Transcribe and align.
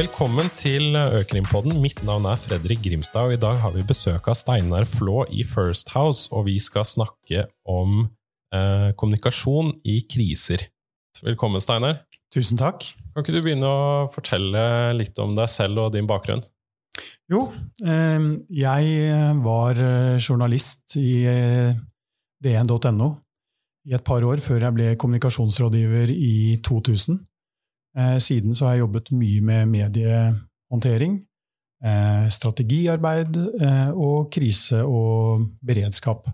Velkommen 0.00 0.46
til 0.56 0.94
Økrimpodden. 0.96 1.74
Mitt 1.82 1.98
navn 2.08 2.24
er 2.24 2.38
Fredrik 2.40 2.78
Grimstad, 2.86 3.26
og 3.28 3.34
i 3.34 3.40
dag 3.40 3.58
har 3.60 3.74
vi 3.74 3.82
besøk 3.84 4.30
av 4.32 4.36
Steinar 4.38 4.86
Flå 4.88 5.26
i 5.28 5.42
First 5.44 5.90
House, 5.92 6.30
og 6.32 6.46
vi 6.46 6.54
skal 6.62 6.86
snakke 6.88 7.42
om 7.68 8.06
eh, 8.54 8.94
kommunikasjon 8.96 9.74
i 9.84 9.98
kriser. 10.08 10.64
Velkommen, 11.20 11.60
Steinar. 11.60 11.98
Tusen 12.32 12.56
takk. 12.56 12.86
Kan 13.12 13.26
ikke 13.26 13.34
du 13.34 13.42
begynne 13.44 13.68
å 13.68 14.08
fortelle 14.14 14.64
litt 14.96 15.20
om 15.20 15.36
deg 15.36 15.52
selv 15.52 15.84
og 15.84 15.92
din 15.92 16.08
bakgrunn? 16.08 16.46
Jo, 17.28 17.50
eh, 17.84 18.28
jeg 18.56 19.14
var 19.44 19.84
eh, 19.84 20.16
journalist 20.16 20.96
i 20.96 21.26
eh, 21.28 21.76
dn.no 22.40 23.18
i 23.84 24.00
et 24.00 24.06
par 24.06 24.24
år 24.24 24.40
før 24.40 24.64
jeg 24.64 24.80
ble 24.80 24.94
kommunikasjonsrådgiver 24.96 26.14
i 26.16 26.56
2000. 26.64 27.20
Eh, 27.98 28.18
siden 28.22 28.54
så 28.54 28.68
har 28.68 28.76
jeg 28.76 28.84
jobbet 28.84 29.10
mye 29.16 29.42
med 29.42 29.70
mediehåndtering, 29.70 31.16
eh, 31.84 32.26
strategiarbeid 32.30 33.38
eh, 33.60 33.90
og 33.90 34.30
krise 34.32 34.84
og 34.86 35.48
beredskap. 35.66 36.28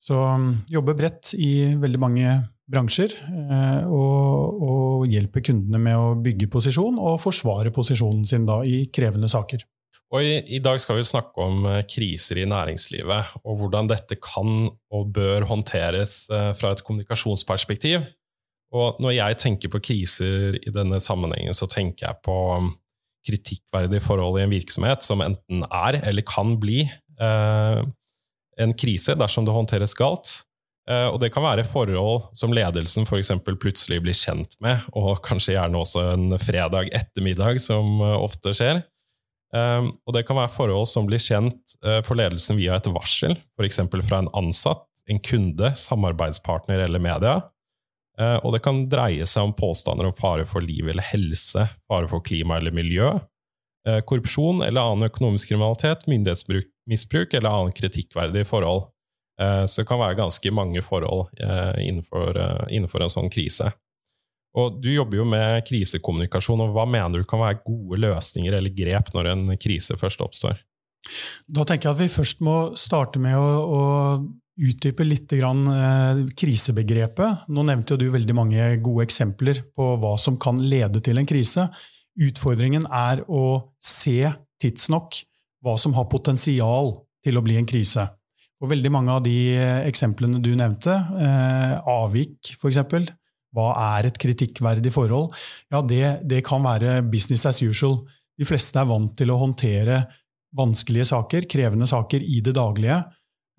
Så 0.00 0.16
mm, 0.16 0.52
jobber 0.72 0.96
bredt 0.98 1.34
i 1.38 1.76
veldig 1.78 2.00
mange 2.00 2.38
bransjer 2.70 3.10
og, 3.90 4.60
og 4.62 5.08
hjelper 5.10 5.42
kundene 5.42 5.80
med 5.82 5.96
å 5.98 6.12
bygge 6.22 6.46
posisjon 6.52 7.00
og 7.02 7.18
forsvare 7.18 7.72
posisjonen 7.74 8.22
sin 8.24 8.44
da 8.46 8.60
i 8.62 8.84
krevende 8.94 9.26
saker. 9.28 9.64
Og 10.14 10.22
i, 10.22 10.36
i, 10.54 10.60
dag 10.62 10.78
skal 10.82 11.00
vi 11.00 11.06
snakke 11.06 11.42
om 11.42 11.66
kriser 11.90 12.38
i 12.38 12.46
næringslivet, 12.48 13.34
og 13.42 13.58
hvordan 13.58 13.90
dette 13.90 14.16
kan 14.22 14.70
og 14.70 15.10
bør 15.18 15.48
håndteres 15.50 16.14
fra 16.30 16.70
et 16.70 16.84
kommunikasjonsperspektiv. 16.86 18.06
Og 18.70 19.00
når 19.02 19.16
jeg 19.16 19.38
tenker 19.42 19.72
på 19.72 19.80
kriser 19.82 20.58
i 20.60 20.72
denne 20.74 21.00
sammenhengen, 21.02 21.56
så 21.56 21.66
tenker 21.70 22.06
jeg 22.06 22.22
på 22.26 22.36
um, 22.54 22.70
kritikkverdige 23.26 24.04
forhold 24.04 24.38
i 24.38 24.44
en 24.44 24.52
virksomhet 24.52 25.02
som 25.04 25.24
enten 25.24 25.64
er 25.66 25.98
eller 26.00 26.24
kan 26.26 26.54
bli 26.60 26.84
eh, 27.20 27.80
en 28.60 28.76
krise 28.80 29.16
dersom 29.18 29.44
det 29.44 29.56
håndteres 29.56 29.96
galt. 29.98 30.30
Eh, 30.90 31.06
og 31.10 31.20
det 31.22 31.30
kan 31.34 31.44
være 31.44 31.66
forhold 31.68 32.30
som 32.36 32.54
ledelsen 32.56 33.06
f.eks. 33.06 33.32
plutselig 33.44 34.00
blir 34.04 34.16
kjent 34.16 34.56
med, 34.64 34.86
og 34.96 35.20
kanskje 35.26 35.54
gjerne 35.56 35.82
også 35.82 36.06
en 36.14 36.38
fredag 36.40 36.90
ettermiddag, 36.96 37.60
som 37.62 38.00
uh, 38.02 38.16
ofte 38.18 38.54
skjer. 38.56 38.82
Eh, 39.54 39.86
og 39.86 40.16
det 40.16 40.24
kan 40.28 40.38
være 40.40 40.54
forhold 40.54 40.88
som 40.90 41.08
blir 41.10 41.22
kjent 41.22 41.76
uh, 41.86 42.00
for 42.06 42.18
ledelsen 42.18 42.58
via 42.60 42.78
et 42.78 42.90
varsel, 42.90 43.36
f.eks. 43.58 43.82
fra 44.08 44.22
en 44.22 44.32
ansatt, 44.40 44.86
en 45.10 45.20
kunde, 45.22 45.74
samarbeidspartner 45.78 46.86
eller 46.86 47.02
media. 47.02 47.40
Eh, 48.18 48.36
og 48.44 48.54
det 48.54 48.62
kan 48.64 48.84
dreie 48.90 49.26
seg 49.28 49.48
om 49.48 49.56
påstander 49.56 50.08
om 50.08 50.16
fare 50.16 50.46
for 50.48 50.64
liv 50.64 50.88
eller 50.90 51.06
helse, 51.12 51.66
fare 51.88 52.08
for 52.10 52.24
klima 52.26 52.58
eller 52.58 52.74
miljø, 52.74 53.12
eh, 53.88 54.00
korrupsjon 54.06 54.64
eller 54.66 54.82
annen 54.82 55.08
økonomisk 55.10 55.52
kriminalitet, 55.52 56.06
myndighetsmisbruk 56.10 57.36
eller 57.38 57.50
annen 57.50 57.76
kritikkverdig 57.76 58.46
forhold. 58.48 58.90
Eh, 59.40 59.64
så 59.64 59.82
det 59.82 59.88
kan 59.88 60.02
være 60.02 60.18
ganske 60.18 60.52
mange 60.52 60.82
forhold 60.84 61.30
innenfor, 61.80 62.36
innenfor 62.68 63.06
en 63.06 63.14
sånn 63.14 63.32
krise. 63.32 63.70
Og 64.58 64.80
Du 64.82 64.90
jobber 64.90 65.20
jo 65.20 65.24
med 65.24 65.62
krisekommunikasjon, 65.68 66.60
og 66.64 66.74
hva 66.74 66.84
mener 66.84 67.22
du 67.22 67.28
kan 67.28 67.40
være 67.40 67.62
gode 67.62 68.00
løsninger 68.02 68.52
eller 68.58 68.74
grep 68.74 69.12
når 69.14 69.30
en 69.30 69.44
krise 69.56 69.94
først 69.96 70.20
oppstår? 70.20 70.58
Da 71.48 71.64
tenker 71.64 71.88
jeg 71.88 71.94
at 71.94 72.02
vi 72.02 72.12
først 72.12 72.42
må 72.44 72.56
starte 72.76 73.22
med 73.22 73.38
å, 73.38 73.46
å 73.64 73.82
utdype 74.58 75.04
litt 75.06 75.30
grann, 75.30 75.66
eh, 75.68 76.26
krisebegrepet. 76.36 77.48
Nå 77.48 77.64
nevnte 77.64 77.94
jo 77.94 77.96
du 77.96 78.10
veldig 78.10 78.34
mange 78.34 78.68
gode 78.82 79.06
eksempler 79.06 79.62
på 79.76 79.94
hva 80.00 80.16
som 80.18 80.36
kan 80.36 80.56
lede 80.56 81.00
til 81.00 81.18
en 81.18 81.28
krise. 81.28 81.68
Utfordringen 82.20 82.86
er 82.90 83.22
å 83.28 83.72
se 83.80 84.32
tidsnok 84.60 85.22
hva 85.64 85.76
som 85.78 85.94
har 85.96 86.08
potensial 86.10 87.06
til 87.24 87.38
å 87.38 87.44
bli 87.44 87.56
en 87.56 87.68
krise. 87.68 88.08
Og 88.60 88.68
veldig 88.68 88.92
mange 88.92 89.14
av 89.14 89.22
de 89.24 89.56
eh, 89.56 89.88
eksemplene 89.88 90.42
du 90.42 90.52
nevnte, 90.56 90.92
eh, 90.92 91.76
avvik 91.88 92.56
f.eks., 92.58 93.14
hva 93.50 93.72
er 93.98 94.06
et 94.06 94.18
kritikkverdig 94.20 94.92
forhold? 94.94 95.32
Ja, 95.72 95.80
det, 95.82 96.20
det 96.22 96.44
kan 96.46 96.62
være 96.62 97.00
business 97.10 97.48
as 97.48 97.58
usual. 97.64 98.04
De 98.38 98.46
fleste 98.46 98.78
er 98.78 98.86
vant 98.86 99.10
til 99.18 99.32
å 99.32 99.40
håndtere 99.40 100.04
vanskelige 100.54 101.08
saker, 101.10 101.48
krevende 101.50 101.88
saker, 101.90 102.22
i 102.22 102.38
det 102.46 102.54
daglige. 102.54 103.00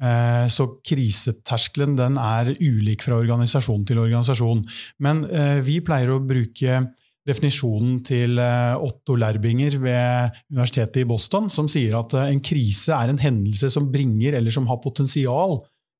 Eh, 0.01 0.47
så 0.50 0.66
kriseterskelen 0.81 1.94
den 2.00 2.17
er 2.17 2.50
ulik 2.57 3.03
fra 3.06 3.19
organisasjon 3.22 3.85
til 3.85 4.01
organisasjon. 4.01 4.63
Men 5.06 5.23
eh, 5.29 5.59
vi 5.66 5.78
pleier 5.85 6.16
å 6.16 6.23
bruke 6.25 6.79
definisjonen 7.28 8.00
til 8.06 8.41
eh, 8.41 8.81
Otto 8.81 9.13
Lerbinger 9.19 9.78
ved 9.84 10.40
Universitetet 10.50 11.03
i 11.03 11.09
Boston, 11.09 11.51
som 11.53 11.69
sier 11.69 12.00
at 12.00 12.17
en 12.23 12.41
krise 12.41 12.97
er 12.97 13.13
en 13.13 13.22
hendelse 13.22 13.69
som 13.73 13.91
bringer, 13.94 14.40
eller 14.40 14.53
som 14.53 14.66
har 14.72 14.81
potensial 14.81 15.59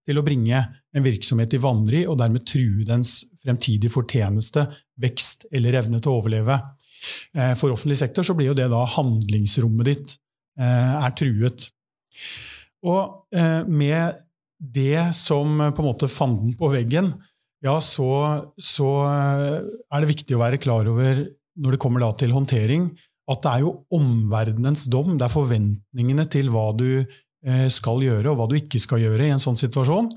til 0.10 0.18
å 0.18 0.26
bringe 0.26 0.64
en 0.98 1.06
virksomhet 1.06 1.54
i 1.54 1.62
vanry, 1.62 2.02
og 2.10 2.18
dermed 2.18 2.48
true 2.50 2.88
dens 2.88 3.20
fremtidige 3.44 3.94
fortjeneste, 3.94 4.66
vekst 5.02 5.46
eller 5.54 5.78
evne 5.78 6.02
til 6.02 6.10
å 6.10 6.16
overleve. 6.24 6.58
For 7.58 7.74
offentlig 7.74 8.00
sektor 8.02 8.26
så 8.26 8.34
blir 8.38 8.50
jo 8.50 8.58
det 8.58 8.68
da 8.70 8.82
handlingsrommet 8.98 9.88
ditt 9.88 10.16
er 10.62 11.14
truet. 11.18 11.70
Og 12.88 13.36
eh, 13.36 13.62
med 13.68 14.18
det 14.62 15.12
som 15.18 15.60
eh, 15.62 15.74
på 15.74 15.84
en 15.84 15.90
måte 15.92 16.10
fanden 16.12 16.56
på 16.58 16.72
veggen, 16.74 17.14
ja, 17.62 17.76
så, 17.82 18.10
så, 18.58 18.90
eh, 19.06 19.58
er 19.94 20.02
det 20.02 20.12
viktig 20.16 20.38
å 20.38 20.42
være 20.42 20.62
klar 20.62 20.88
over, 20.90 21.26
når 21.62 21.76
det 21.76 21.82
kommer 21.84 22.06
til 22.18 22.34
håndtering, 22.34 22.90
at 23.32 23.44
det 23.44 23.52
er 23.52 23.66
jo 23.66 23.76
omverdenens 23.94 24.88
dom, 24.92 25.16
det 25.18 25.28
er 25.28 25.34
forventningene 25.34 26.26
til 26.32 26.50
hva 26.54 26.72
du 26.78 26.90
eh, 27.02 27.68
skal 27.74 28.02
gjøre, 28.04 28.32
og 28.32 28.40
hva 28.40 28.48
du 28.50 28.58
ikke 28.58 28.82
skal 28.82 29.04
gjøre 29.04 29.28
i 29.28 29.34
en 29.36 29.44
sånn 29.44 29.60
situasjon, 29.60 30.10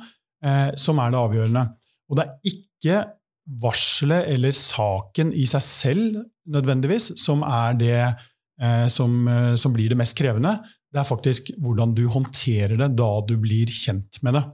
eh, 0.45 0.71
som 0.81 1.01
er 1.03 1.13
det 1.13 1.21
avgjørende. 1.21 1.67
Og 2.09 2.19
det 2.19 2.25
er 2.25 2.55
ikke 2.55 3.03
varselet 3.61 4.31
eller 4.33 4.57
saken 4.57 5.35
i 5.37 5.45
seg 5.49 5.65
selv 5.67 6.23
nødvendigvis 6.49 7.11
som 7.21 7.45
er 7.45 7.77
det 7.77 7.99
eh, 8.01 8.87
som, 8.93 9.29
som 9.61 9.75
blir 9.77 9.93
det 9.93 10.01
mest 10.01 10.17
krevende. 10.17 10.57
Det 10.95 11.01
er 11.03 11.09
faktisk 11.09 11.49
hvordan 11.59 11.91
du 11.99 12.05
håndterer 12.07 12.77
det 12.79 12.93
da 12.95 13.09
du 13.27 13.35
blir 13.43 13.67
kjent 13.67 14.21
med 14.23 14.37
det. 14.39 14.45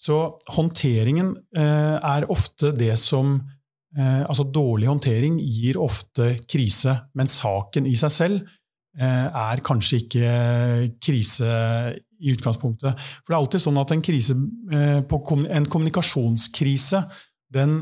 Så 0.00 0.16
håndteringen 0.54 1.34
eh, 1.58 1.96
er 1.98 2.28
ofte 2.32 2.70
det 2.72 2.94
som 3.02 3.34
eh, 3.96 4.22
Altså 4.22 4.46
dårlig 4.46 4.88
håndtering 4.88 5.40
gir 5.42 5.80
ofte 5.82 6.36
krise, 6.48 6.94
men 7.18 7.28
saken 7.28 7.88
i 7.90 7.96
seg 7.98 8.14
selv 8.14 8.38
eh, 8.94 9.26
er 9.26 9.64
kanskje 9.66 10.00
ikke 10.04 10.30
krise 11.02 11.50
i 12.20 12.32
utgangspunktet. 12.32 12.94
For 12.94 13.32
det 13.32 13.36
er 13.36 13.40
alltid 13.42 13.64
sånn 13.66 13.82
at 13.82 13.92
en, 13.96 14.04
krise, 14.04 14.38
en 14.38 15.68
kommunikasjonskrise 15.74 17.02
den 17.50 17.78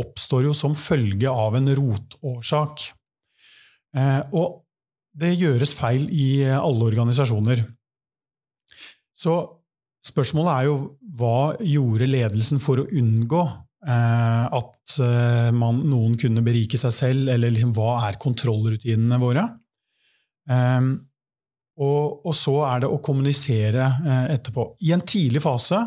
oppstår 0.00 0.46
jo 0.46 0.54
som 0.54 0.78
følge 0.78 1.28
av 1.32 1.56
en 1.58 1.72
rotårsak. 1.74 2.84
Og 4.36 4.60
det 5.20 5.36
gjøres 5.38 5.74
feil 5.78 6.06
i 6.12 6.42
eh, 6.46 6.56
alle 6.56 6.88
organisasjoner. 6.90 7.64
Så 9.20 9.36
spørsmålet 10.06 10.52
er 10.54 10.68
jo 10.70 10.76
hva 11.20 11.56
gjorde 11.60 12.08
ledelsen 12.08 12.62
for 12.62 12.80
å 12.80 12.88
unngå 12.88 13.42
eh, 13.44 14.46
at 14.60 14.96
eh, 15.04 15.50
man, 15.56 15.82
noen 15.90 16.16
kunne 16.20 16.44
berike 16.46 16.80
seg 16.80 16.96
selv, 16.96 17.32
eller 17.34 17.52
liksom, 17.52 17.74
hva 17.76 17.98
er 18.08 18.20
kontrollrutinene 18.22 19.20
våre? 19.20 19.44
Eh, 20.50 20.90
og, 21.80 22.26
og, 22.26 22.32
så 22.36 22.56
er 22.68 22.82
det 22.82 22.90
å 22.92 23.00
kommunisere 23.04 23.84
eh, 24.04 24.26
etterpå. 24.36 24.72
I 24.84 24.94
en 24.96 25.04
tidlig 25.06 25.44
fase 25.44 25.84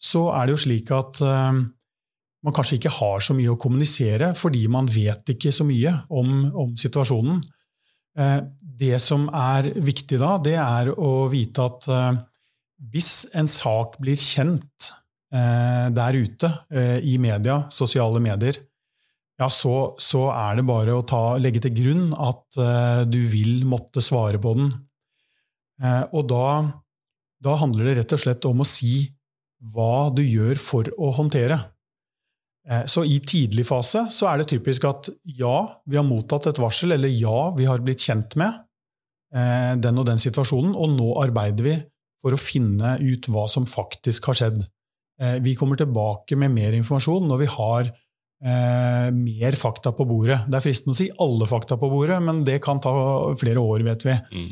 så 0.00 0.24
er 0.34 0.48
det 0.48 0.56
jo 0.56 0.64
slik 0.64 0.90
at 0.96 1.20
eh, 1.22 1.60
man 2.40 2.56
kanskje 2.56 2.78
ikke 2.78 2.94
har 2.96 3.22
så 3.22 3.36
mye 3.36 3.52
å 3.52 3.58
kommunisere, 3.60 4.32
fordi 4.38 4.64
man 4.72 4.88
vet 4.90 5.34
ikke 5.34 5.52
så 5.52 5.66
mye 5.68 5.92
om, 6.08 6.30
om 6.56 6.76
situasjonen. 6.78 7.42
Eh, 8.80 8.86
det 8.86 9.00
som 9.00 9.28
er 9.28 9.72
viktig 9.76 10.18
da, 10.18 10.38
det 10.38 10.56
er 10.56 10.90
å 10.96 11.28
vite 11.30 11.62
at 11.62 11.88
eh, 11.88 12.18
hvis 12.90 13.28
en 13.36 13.48
sak 13.48 13.98
blir 14.00 14.16
kjent 14.16 14.92
eh, 15.32 15.90
der 15.92 16.16
ute 16.16 16.50
i 17.04 17.18
media, 17.18 17.68
sosiale 17.70 18.20
medier, 18.20 18.56
ja, 19.40 19.48
så, 19.48 19.94
så 19.98 20.30
er 20.32 20.56
det 20.56 20.66
bare 20.68 20.94
å 20.94 21.04
ta, 21.04 21.36
legge 21.40 21.60
til 21.64 21.72
grunn 21.72 22.10
at 22.12 22.58
du 23.08 23.20
vil 23.32 23.64
måtte 23.64 24.02
svare 24.04 24.36
på 24.36 24.52
den. 24.52 24.66
Og 26.12 26.26
da, 26.28 26.48
da 27.40 27.54
handler 27.56 27.88
det 27.88 27.94
rett 28.02 28.12
og 28.12 28.20
slett 28.20 28.44
om 28.44 28.60
å 28.60 28.68
si 28.68 29.08
hva 29.72 30.10
du 30.12 30.20
gjør 30.20 30.60
for 30.60 30.92
å 31.00 31.08
håndtere. 31.16 31.56
Eh, 32.68 32.84
så 32.86 33.04
i 33.04 33.18
tidlig 33.24 33.66
fase 33.68 34.06
så 34.12 34.28
er 34.30 34.40
det 34.40 34.50
typisk 34.52 34.84
at 34.88 35.08
ja, 35.24 35.82
vi 35.88 35.98
har 35.98 36.06
mottatt 36.06 36.50
et 36.50 36.60
varsel, 36.60 36.94
eller 36.96 37.12
ja, 37.12 37.50
vi 37.56 37.68
har 37.68 37.80
blitt 37.84 38.04
kjent 38.04 38.36
med 38.40 38.50
eh, 38.50 38.60
den 39.30 39.98
og 40.00 40.06
den 40.08 40.18
situasjonen, 40.18 40.72
og 40.74 40.90
nå 40.96 41.12
arbeider 41.22 41.62
vi 41.62 41.74
for 42.20 42.34
å 42.34 42.40
finne 42.40 42.96
ut 43.00 43.28
hva 43.32 43.46
som 43.50 43.66
faktisk 43.68 44.28
har 44.30 44.38
skjedd. 44.40 44.62
Eh, 45.20 45.36
vi 45.44 45.56
kommer 45.56 45.80
tilbake 45.80 46.38
med 46.40 46.52
mer 46.54 46.76
informasjon 46.76 47.28
når 47.28 47.42
vi 47.42 47.50
har 47.54 47.90
eh, 47.90 49.08
mer 49.16 49.58
fakta 49.60 49.92
på 49.96 50.06
bordet. 50.08 50.42
Det 50.48 50.58
er 50.58 50.64
fristende 50.64 50.96
å 50.96 51.00
si 51.00 51.10
alle 51.20 51.48
fakta 51.48 51.76
på 51.80 51.90
bordet, 51.92 52.20
men 52.24 52.42
det 52.46 52.60
kan 52.64 52.80
ta 52.82 52.92
flere 53.40 53.60
år, 53.60 53.84
vet 53.88 54.06
vi. 54.08 54.16
Mm. 54.32 54.48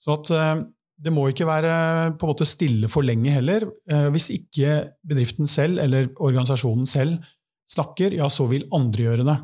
Så 0.00 0.16
at 0.16 0.32
eh, 0.36 0.54
det 1.00 1.14
må 1.16 1.26
ikke 1.30 1.48
være 1.48 1.72
på 2.20 2.26
en 2.26 2.34
måte 2.34 2.48
stille 2.48 2.90
for 2.92 3.06
lenge 3.06 3.32
heller. 3.32 3.68
Eh, 3.88 4.08
hvis 4.12 4.28
ikke 4.36 4.82
bedriften 5.08 5.48
selv 5.48 5.80
eller 5.84 6.10
organisasjonen 6.18 6.88
selv 6.88 7.32
snakker, 7.70 8.16
ja, 8.18 8.28
så 8.32 8.48
vil 8.50 8.68
andre 8.76 9.08
gjøre 9.08 9.26
det. 9.28 9.40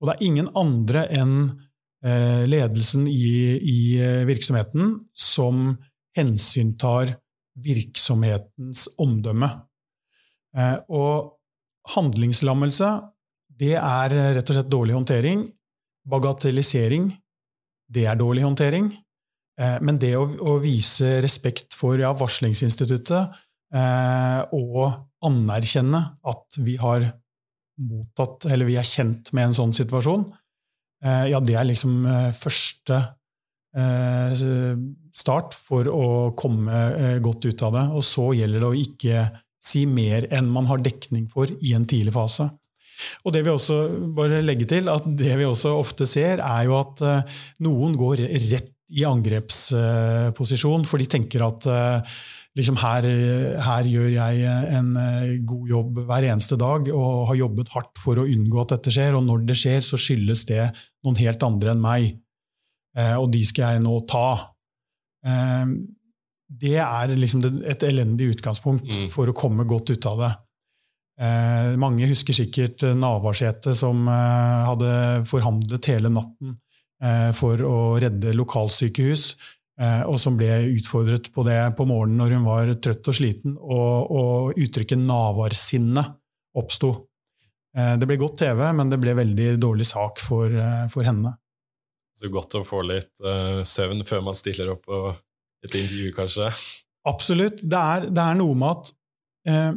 Og 0.00 0.08
det 0.08 0.16
er 0.16 0.26
ingen 0.26 0.48
andre 0.56 1.06
enn 1.12 1.34
eh, 1.44 1.66
ledelsen 2.00 3.04
i, 3.08 3.58
i 3.60 3.80
eh, 4.00 4.22
virksomheten 4.28 4.94
som 5.12 5.74
hensyntar 6.16 7.14
virksomhetens 7.60 8.86
omdømme. 8.98 9.50
Og 10.88 11.36
handlingslammelse, 11.92 12.88
det 13.60 13.74
er 13.76 14.14
rett 14.34 14.50
og 14.50 14.56
slett 14.56 14.72
dårlig 14.72 14.96
håndtering. 14.96 15.44
Bagatellisering, 16.08 17.10
det 17.92 18.06
er 18.08 18.18
dårlig 18.18 18.46
håndtering. 18.46 18.88
Eh, 19.60 19.78
men 19.84 19.98
det 20.00 20.14
å, 20.16 20.24
å 20.24 20.56
vise 20.62 21.18
respekt 21.24 21.76
for 21.76 22.00
ja, 22.00 22.12
varslingsinstituttet 22.16 23.40
eh, 23.76 24.40
og 24.56 25.26
anerkjenne 25.26 26.00
at 26.30 26.60
vi 26.64 26.78
har 26.80 27.10
mottatt, 27.80 28.46
eller 28.50 28.68
vi 28.68 28.78
er 28.80 28.88
kjent 28.88 29.32
med 29.36 29.50
en 29.50 29.56
sånn 29.56 29.74
situasjon, 29.76 30.26
eh, 30.30 30.39
ja, 31.02 31.40
det 31.40 31.56
er 31.56 31.68
liksom 31.68 32.04
eh, 32.04 32.30
første 32.36 32.98
eh, 33.76 34.42
start 35.16 35.56
for 35.56 35.88
å 35.88 36.08
komme 36.38 36.86
eh, 36.90 37.18
godt 37.24 37.46
ut 37.48 37.66
av 37.66 37.76
det. 37.76 37.84
Og 37.96 38.04
så 38.06 38.30
gjelder 38.36 38.64
det 38.64 38.70
å 38.70 38.80
ikke 38.86 39.28
si 39.60 39.84
mer 39.88 40.26
enn 40.32 40.48
man 40.52 40.68
har 40.70 40.82
dekning 40.84 41.28
for 41.32 41.50
i 41.60 41.74
en 41.76 41.88
tidlig 41.88 42.14
fase. 42.16 42.48
Og 43.24 43.32
det 43.32 43.44
vi 43.46 43.52
også 43.52 43.78
bare 44.16 44.42
legge 44.44 44.66
til, 44.68 44.88
at 44.92 45.06
det 45.16 45.32
vi 45.40 45.46
også 45.48 45.72
ofte 45.78 46.04
ser, 46.08 46.42
er 46.44 46.66
jo 46.68 46.76
at 46.76 47.00
noen 47.64 47.94
går 47.96 48.26
rett 48.50 48.74
i 48.90 49.04
angrepsposisjon, 49.06 50.84
for 50.88 51.00
de 51.00 51.06
tenker 51.10 51.44
at 51.46 51.66
eh, 51.70 52.14
liksom 52.60 52.78
her, 52.80 53.06
her, 53.64 53.88
gjør 53.88 54.10
jeg 54.12 54.56
en 54.78 54.90
eh, 55.00 55.36
god 55.48 55.70
jobb 55.72 56.00
hver 56.08 56.26
eneste 56.30 56.58
dag 56.60 56.90
og 56.92 57.26
har 57.30 57.40
jobbet 57.40 57.72
hardt 57.74 58.00
for 58.02 58.20
å 58.20 58.26
unngå 58.28 58.60
at 58.62 58.76
dette 58.76 58.94
skjer, 58.94 59.16
og 59.18 59.24
når 59.26 59.46
det 59.48 59.56
skjer, 59.58 59.80
så 59.84 59.98
skyldes 60.00 60.44
det 60.50 60.62
noen 61.04 61.18
helt 61.20 61.46
andre 61.46 61.74
enn 61.74 61.82
meg, 61.82 62.10
eh, 62.98 63.16
og 63.16 63.30
de 63.34 63.42
skal 63.48 63.76
jeg 63.76 63.84
nå 63.86 63.96
ta. 64.10 64.28
Det 66.50 66.78
er 66.80 67.10
liksom 67.12 67.42
et 67.68 67.82
elendig 67.84 68.30
utgangspunkt 68.36 68.88
mm. 68.88 69.10
for 69.12 69.28
å 69.28 69.36
komme 69.36 69.66
godt 69.68 69.92
ut 69.92 70.06
av 70.08 70.22
det. 70.22 70.30
mange 71.76 72.08
husker 72.08 72.32
sikkert 72.32 72.86
Navarsete 72.96 73.74
som 73.76 74.08
hadde 74.08 74.94
forhandlet 75.28 75.90
hele 75.92 76.08
natten 76.08 76.54
Eh, 77.00 77.30
for 77.32 77.56
å 77.64 77.76
redde 77.96 78.34
lokalsykehus, 78.36 79.22
eh, 79.32 79.59
og 79.80 80.18
som 80.20 80.34
ble 80.36 80.50
utfordret 80.74 81.30
på 81.32 81.44
det 81.46 81.56
på 81.78 81.86
morgenen 81.88 82.20
når 82.20 82.34
hun 82.36 82.42
var 82.44 82.72
trøtt 82.84 83.08
og 83.08 83.16
sliten, 83.16 83.54
og, 83.56 84.10
og 84.12 84.58
uttrykket 84.60 85.00
'navarsinne' 85.00 86.04
oppsto. 86.60 86.90
Eh, 87.76 87.94
det 87.96 88.08
ble 88.10 88.18
godt 88.20 88.42
TV, 88.42 88.60
men 88.76 88.92
det 88.92 89.00
ble 89.00 89.14
veldig 89.16 89.54
dårlig 89.62 89.86
sak 89.88 90.20
for, 90.20 90.52
for 90.92 91.06
henne. 91.06 91.32
Så 92.20 92.28
godt 92.28 92.58
å 92.58 92.66
få 92.66 92.82
litt 92.84 93.22
uh, 93.24 93.62
søvn 93.64 94.04
før 94.04 94.24
man 94.26 94.36
stiller 94.36 94.74
opp 94.74 94.82
på 94.84 94.98
et 95.64 95.76
intervju, 95.76 96.10
kanskje? 96.16 96.50
Absolutt. 97.08 97.62
Det 97.62 97.80
er, 97.80 98.08
det 98.12 98.24
er 98.24 98.36
noe 98.36 98.56
med 98.58 98.74
at 98.74 98.90
eh, 99.48 99.70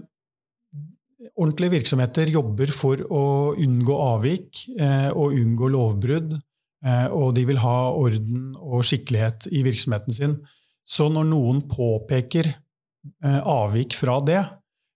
ordentlige 1.39 1.77
virksomheter 1.77 2.31
jobber 2.31 2.71
for 2.75 3.03
å 3.07 3.23
unngå 3.59 3.99
avvik 4.09 4.65
eh, 4.75 5.09
og 5.11 5.37
unngå 5.39 5.69
lovbrudd. 5.71 6.35
Eh, 6.83 7.07
og 7.15 7.31
de 7.37 7.45
vil 7.47 7.61
ha 7.63 7.77
orden 7.95 8.51
og 8.59 8.83
skikkelighet 8.87 9.47
i 9.55 9.63
virksomheten 9.65 10.15
sin. 10.15 10.35
Så 10.83 11.07
når 11.11 11.29
noen 11.29 11.63
påpeker 11.71 12.49
eh, 12.49 13.39
avvik 13.39 13.95
fra 13.95 14.19
det, 14.25 14.41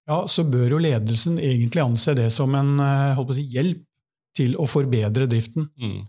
ja, 0.07 0.19
så 0.27 0.45
bør 0.47 0.75
jo 0.75 0.83
ledelsen 0.83 1.39
egentlig 1.39 1.83
anse 1.83 2.15
det 2.15 2.27
som 2.35 2.53
en 2.59 2.75
eh, 2.83 3.23
si, 3.35 3.47
hjelp 3.55 3.83
til 4.37 4.53
å 4.59 4.67
forbedre 4.69 5.29
driften. 5.31 5.71
Mm. 5.79 6.05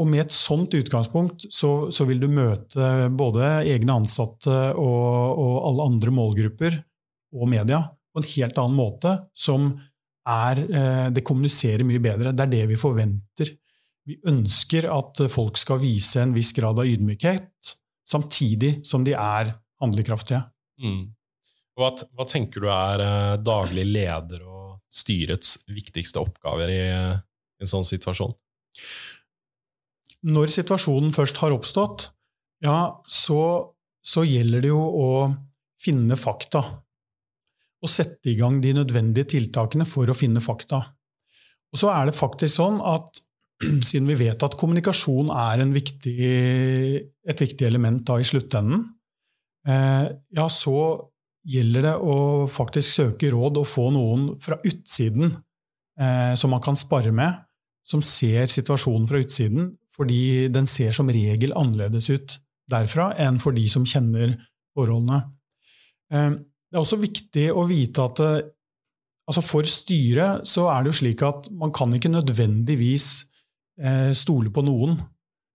Og 0.00 0.06
med 0.08 0.22
et 0.22 0.32
sånt 0.32 0.72
utgangspunkt 0.72 1.44
så, 1.52 1.90
så, 1.92 2.06
vil 2.08 2.18
du 2.22 2.26
møte 2.32 3.10
både 3.12 3.44
egne 3.68 3.98
ansatte 4.00 4.54
og, 4.72 5.36
og, 5.36 5.56
alle 5.68 5.86
andre 5.92 6.14
målgrupper 6.16 6.78
og 7.36 7.50
media 7.52 7.82
på 7.84 8.22
en 8.22 8.28
helt 8.32 8.60
annen 8.60 8.78
måte, 8.78 9.12
som 9.36 9.68
er 10.30 10.62
Det 11.12 11.22
kommuniserer 11.28 11.84
mye 11.84 12.00
bedre. 12.02 12.32
Det 12.32 12.44
er 12.46 12.52
det 12.54 12.64
vi 12.72 12.80
forventer 12.80 13.52
vi 14.08 14.16
ønsker 14.28 14.88
at 14.90 15.20
folk 15.30 15.58
skal 15.60 15.80
vise 15.82 16.22
en 16.22 16.34
viss 16.34 16.52
grad 16.56 16.80
av 16.80 16.88
ydmykhet, 16.88 17.74
samtidig 18.08 18.80
som 18.88 19.04
de 19.06 19.14
er 19.14 19.54
handlekraftige. 19.82 20.42
Mm. 20.82 21.10
Hva, 21.78 21.92
hva, 22.16 22.26
tenker 22.28 22.64
du 22.64 22.68
er 22.72 23.04
eh, 23.04 23.36
daglig 23.40 23.86
leder 23.88 24.42
og 24.44 24.80
styrets 24.90 25.60
viktigste 25.70 26.20
oppgaver 26.20 26.72
i, 26.72 26.80
i 26.90 27.62
en 27.64 27.70
sånn 27.70 27.86
situasjon? 27.86 28.34
Når 30.30 30.52
situasjonen 30.52 31.14
først 31.16 31.38
har 31.40 31.54
oppstått, 31.54 32.10
ja, 32.64 32.92
så, 33.08 33.40
så 34.04 34.26
gjelder 34.26 34.66
det 34.66 34.72
jo 34.72 34.80
å 34.80 35.10
finne 35.80 36.18
fakta. 36.20 36.60
Og 37.80 37.88
sette 37.88 38.28
i 38.28 38.36
gang 38.36 38.58
de 38.60 38.74
nødvendige 38.76 39.30
tiltakene 39.38 39.86
for 39.88 40.10
å 40.10 40.16
finne 40.16 40.42
fakta. 40.44 40.82
Og 41.72 41.80
så 41.80 41.88
er 41.94 42.10
det 42.10 42.18
faktisk 42.18 42.58
sånn 42.58 42.80
at 42.84 43.22
siden 43.88 44.08
vi 44.08 44.18
vet 44.22 44.42
at 44.44 44.56
kommunikasjon 44.58 45.30
er 45.34 45.62
viktig, 45.74 46.16
et 47.28 47.44
viktig 47.44 47.66
element 47.68 48.02
da 48.08 48.18
i 48.20 48.26
sluttenden, 48.26 48.82
eh, 49.68 50.06
ja, 50.36 50.46
så 50.48 50.76
gjelder 51.50 51.86
det 51.88 51.94
å 52.04 52.16
faktisk 52.52 52.88
søke 52.88 53.30
råd 53.32 53.60
og 53.60 53.68
få 53.68 53.88
noen 53.94 54.26
fra 54.40 54.58
utsiden 54.64 55.30
eh, 56.00 56.32
som 56.36 56.52
man 56.52 56.64
kan 56.64 56.76
spare 56.76 57.12
med, 57.12 57.42
som 57.84 58.04
ser 58.04 58.50
situasjonen 58.52 59.08
fra 59.08 59.20
utsiden, 59.22 59.72
fordi 59.96 60.48
den 60.52 60.68
ser 60.70 60.94
som 60.96 61.08
regel 61.12 61.52
annerledes 61.56 62.08
ut 62.12 62.38
derfra 62.70 63.10
enn 63.20 63.40
for 63.42 63.56
de 63.56 63.66
som 63.68 63.84
kjenner 63.88 64.36
forholdene. 64.76 65.24
Eh, 66.12 66.32
det 66.70 66.78
er 66.78 66.84
også 66.84 67.00
viktig 67.02 67.48
å 67.50 67.64
vite 67.66 68.04
at 68.06 68.20
altså 69.30 69.42
for 69.42 69.66
styret 69.66 70.46
så 70.48 70.68
er 70.70 70.84
det 70.84 70.92
jo 70.92 70.98
slik 71.00 71.24
at 71.26 71.48
man 71.58 71.72
kan 71.74 71.90
ikke 71.96 72.12
nødvendigvis 72.12 73.08
Eh, 73.10 73.29
stole 74.16 74.50
på 74.52 74.62
noen 74.66 74.98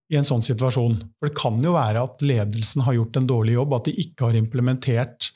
i 0.10 0.18
en 0.20 0.26
sånn 0.26 0.44
situasjon. 0.46 0.98
For 1.18 1.30
det 1.30 1.38
kan 1.38 1.60
jo 1.62 1.76
være 1.76 2.04
at 2.06 2.24
ledelsen 2.26 2.86
har 2.86 2.98
gjort 2.98 3.20
en 3.20 3.28
dårlig 3.30 3.56
jobb, 3.58 3.76
at 3.78 3.90
de 3.90 3.96
ikke 4.06 4.30
har 4.30 4.38
implementert 4.38 5.30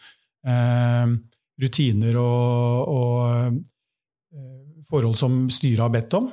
eh, 0.48 1.16
rutiner 1.62 2.20
og, 2.22 2.94
og 2.94 3.16
eh, 3.30 4.84
forhold 4.90 5.18
som 5.20 5.42
styret 5.54 5.86
har 5.86 5.94
bedt 5.94 6.18
om. 6.18 6.30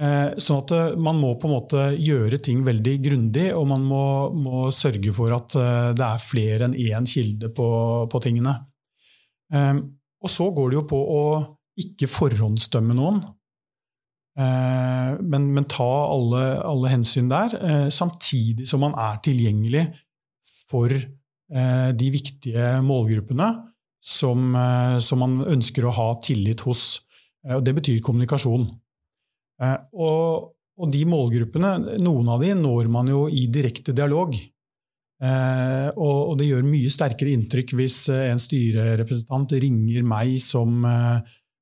Eh, 0.00 0.38
sånn 0.40 0.62
at 0.62 0.72
eh, 0.72 0.94
man 0.96 1.18
må 1.20 1.34
på 1.36 1.48
en 1.48 1.54
måte 1.56 1.82
gjøre 2.00 2.40
ting 2.44 2.62
veldig 2.64 2.94
grundig, 3.04 3.48
og 3.56 3.66
man 3.68 3.82
må, 3.84 4.04
må 4.32 4.68
sørge 4.72 5.12
for 5.16 5.34
at 5.36 5.56
eh, 5.58 5.90
det 5.98 6.06
er 6.06 6.22
flere 6.22 6.68
enn 6.68 6.78
én 6.78 7.08
kilde 7.08 7.52
på, 7.52 7.68
på 8.08 8.22
tingene. 8.24 8.60
og 9.52 10.30
så 10.32 10.46
går 10.54 10.70
det 10.70 10.76
jo 10.78 10.82
på 10.88 10.98
å 11.12 11.24
ikke 11.82 12.08
forhåndsdømme 12.08 12.94
noen. 12.96 13.18
Eh, 14.32 15.10
men, 15.20 15.50
men, 15.52 15.66
ta 15.68 15.90
alle, 16.08 16.44
alle 16.64 16.92
hensyn 16.94 17.28
der, 17.28 17.52
eh, 17.58 17.88
samtidig 17.92 18.64
som 18.68 18.80
man 18.80 18.96
er 18.96 19.18
tilgjengelig 19.24 19.84
for 20.72 20.92
eh, 20.92 21.90
de 21.92 22.08
viktige 22.14 22.78
målgruppene 22.84 23.50
som, 24.02 24.56
som 24.98 25.20
man 25.22 25.36
ønsker 25.46 25.84
å 25.86 25.92
ha 25.94 26.08
tillit 26.24 26.64
hos. 26.66 27.04
Og 27.54 27.60
det 27.62 27.74
betyr 27.76 28.00
kommunikasjon. 28.02 28.64
Og, 29.62 30.48
og, 30.74 30.88
de 30.90 31.04
målgruppene, 31.06 32.00
noen 32.02 32.32
av 32.34 32.42
de 32.42 32.50
når 32.58 32.88
man 32.90 33.12
jo 33.12 33.28
i 33.30 33.44
direkte 33.46 33.94
dialog. 33.94 34.34
og, 35.22 36.18
og, 36.18 36.34
det 36.40 36.48
gjør 36.48 36.66
mye 36.66 36.90
sterkere 36.90 37.30
inntrykk 37.30 37.76
hvis 37.78 37.98
en 38.10 38.42
styrerepresentant 38.42 39.54
ringer 39.62 40.02
meg 40.02 40.34
som 40.42 40.82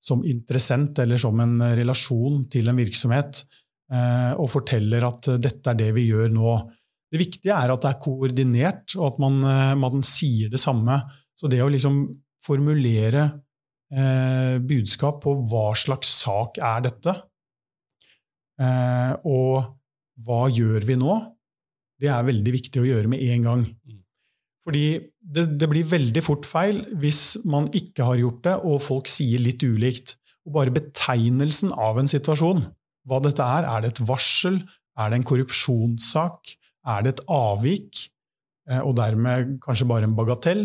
som 0.01 0.25
interessent 0.25 0.99
eller 1.03 1.21
som 1.21 1.41
en 1.43 1.59
relasjon 1.77 2.47
til 2.53 2.71
en 2.71 2.79
virksomhet 2.81 3.43
eh, 3.93 4.33
og 4.33 4.49
forteller 4.53 5.05
at 5.07 5.29
dette 5.43 5.73
er 5.73 5.79
det 5.79 5.91
vi 5.97 6.09
gjør 6.09 6.33
nå. 6.33 6.55
Det 7.11 7.21
viktige 7.21 7.57
er 7.57 7.73
at 7.73 7.83
det 7.85 7.91
er 7.91 8.03
koordinert, 8.03 8.95
og 8.97 9.07
at 9.13 9.21
man, 9.23 9.41
eh, 9.45 9.75
man 9.79 10.05
sier 10.07 10.53
det 10.53 10.63
samme. 10.63 11.01
Så 11.37 11.51
det 11.51 11.61
å 11.65 11.71
liksom 11.73 12.05
formulere 12.45 13.27
eh, 13.91 14.57
budskap 14.63 15.21
på 15.25 15.35
hva 15.51 15.71
slags 15.79 16.13
sak 16.23 16.61
er 16.63 16.87
dette, 16.87 17.17
eh, 18.63 19.13
og 19.27 19.77
hva 20.21 20.45
gjør 20.53 20.87
vi 20.87 20.97
nå, 21.01 21.17
det 22.01 22.09
er 22.13 22.29
veldig 22.29 22.53
viktig 22.55 22.81
å 22.81 22.89
gjøre 22.89 23.11
med 23.13 23.25
en 23.35 23.49
gang. 23.49 23.65
Fordi 24.67 24.85
det, 25.21 25.47
det, 25.61 25.69
blir 25.71 25.89
veldig 25.89 26.23
fort 26.25 26.47
feil 26.49 26.83
hvis 27.01 27.41
man 27.49 27.69
ikke 27.77 28.05
har 28.07 28.21
gjort 28.21 28.43
det, 28.45 28.57
og 28.69 28.83
folk 28.85 29.09
sier 29.11 29.41
litt 29.43 29.65
ulikt. 29.65 30.17
Og 30.49 30.55
bare 30.57 30.75
betegnelsen 30.75 31.73
av 31.77 32.01
en 32.01 32.11
situasjon, 32.11 32.65
hva 33.09 33.21
dette 33.25 33.45
er, 33.45 33.69
er 33.69 33.85
det 33.85 33.95
et 33.95 34.03
varsel, 34.09 34.61
er 35.01 35.11
det 35.11 35.21
en 35.21 35.27
korrupsjonssak, 35.29 36.55
er 36.91 37.05
det 37.05 37.15
et 37.15 37.25
avvik, 37.33 38.05
eh, 38.69 38.81
og 38.81 38.95
dermed 39.01 39.57
kanskje 39.65 39.89
bare 39.89 40.09
en 40.09 40.17
bagatell, 40.17 40.65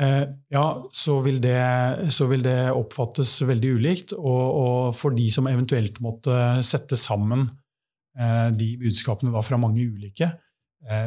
eh, 0.00 0.24
ja, 0.52 0.66
så 0.92 1.18
vil, 1.24 1.40
det, 1.44 1.60
så 2.12 2.28
vil 2.30 2.44
det 2.44 2.58
oppfattes 2.72 3.34
veldig 3.48 3.72
ulikt. 3.80 4.14
Og, 4.16 4.44
og, 4.64 4.94
for 4.96 5.16
de 5.16 5.28
som 5.32 5.48
eventuelt 5.50 6.00
måtte 6.04 6.36
sette 6.66 6.98
sammen 7.00 7.48
eh, 8.16 8.48
de 8.56 8.74
budskapene 8.80 9.44
fra 9.44 9.60
mange 9.60 9.84
ulike, 9.84 10.32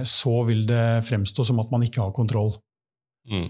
så 0.05 0.31
vil 0.45 0.67
det 0.69 1.01
fremstå 1.07 1.43
som 1.47 1.57
at 1.63 1.71
man 1.73 1.81
ikke 1.81 2.03
har 2.03 2.11
kontroll. 2.13 2.51
Mm. 3.25 3.47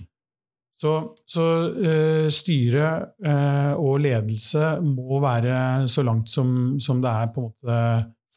Så, 0.83 0.93
så 1.29 1.43
uh, 1.71 2.27
styre 2.33 2.87
uh, 3.23 3.73
og 3.79 4.01
ledelse 4.03 4.77
må 4.83 5.21
være 5.23 5.87
så 5.91 6.03
langt 6.05 6.31
som, 6.31 6.75
som 6.81 7.01
det 7.03 7.11
er 7.11 7.29
på 7.31 7.43
en 7.43 7.47
måte 7.47 7.77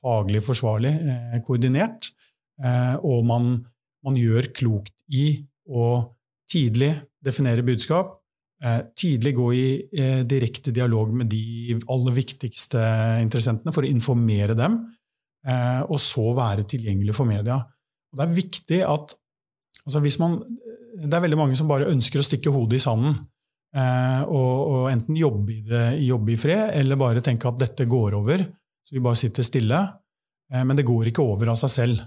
faglig 0.03 0.43
forsvarlig, 0.47 0.93
uh, 1.03 1.41
koordinert. 1.47 2.13
og 3.05 3.25
man, 3.29 3.51
man, 4.01 4.15
gjør 4.17 4.47
klokt 4.57 4.95
i 5.13 5.43
å 5.69 6.15
tidlig 6.49 6.95
definere 7.21 7.61
budskap, 7.67 8.15
tidlig 8.97 9.35
gå 9.37 9.49
i 9.53 9.67
direkte 10.25 10.73
dialog 10.73 11.13
med 11.13 11.29
de 11.29 11.77
aller 11.93 12.17
viktigste 12.17 12.81
interessentene 13.21 13.75
for 13.77 13.85
å 13.85 13.91
informere 13.91 14.57
dem, 14.57 14.79
og 15.85 16.01
så 16.01 16.31
være 16.33 16.65
tilgjengelig 16.65 17.13
for 17.19 17.29
media. 17.29 17.59
Og 18.13 18.21
det 18.21 18.27
er 18.27 18.37
viktig 18.37 18.81
at 18.87 19.17
altså 19.87 20.03
hvis 20.03 20.19
man 20.23 20.41
det 20.97 21.13
er 21.13 21.25
veldig 21.27 21.39
mange 21.39 21.57
som 21.59 21.69
bare 21.69 21.91
ønsker 21.91 22.21
å 22.21 22.27
stikke 22.27 22.53
hodet 22.53 22.79
i 22.79 22.85
sanden. 22.85 23.17
Eh, 23.77 24.23
og, 24.25 24.53
og, 24.71 24.85
enten 24.89 25.19
jobbe 25.19 25.53
i, 25.53 25.61
det, 25.67 25.85
jobbe 26.07 26.33
i, 26.33 26.39
fred, 26.41 26.71
eller 26.81 27.01
bare 27.01 27.25
tenke 27.25 27.51
at 27.51 27.61
dette 27.61 27.89
går 27.91 28.17
over. 28.17 28.45
Så 28.87 28.97
vi 28.97 29.03
bare 29.05 29.21
sitter 29.21 29.47
stille. 29.47 29.83
Eh, 30.53 30.65
men 30.65 30.79
det 30.79 30.87
går 30.89 31.11
ikke 31.11 31.25
over 31.25 31.53
av 31.53 31.61
seg 31.61 31.75
selv. 31.75 32.03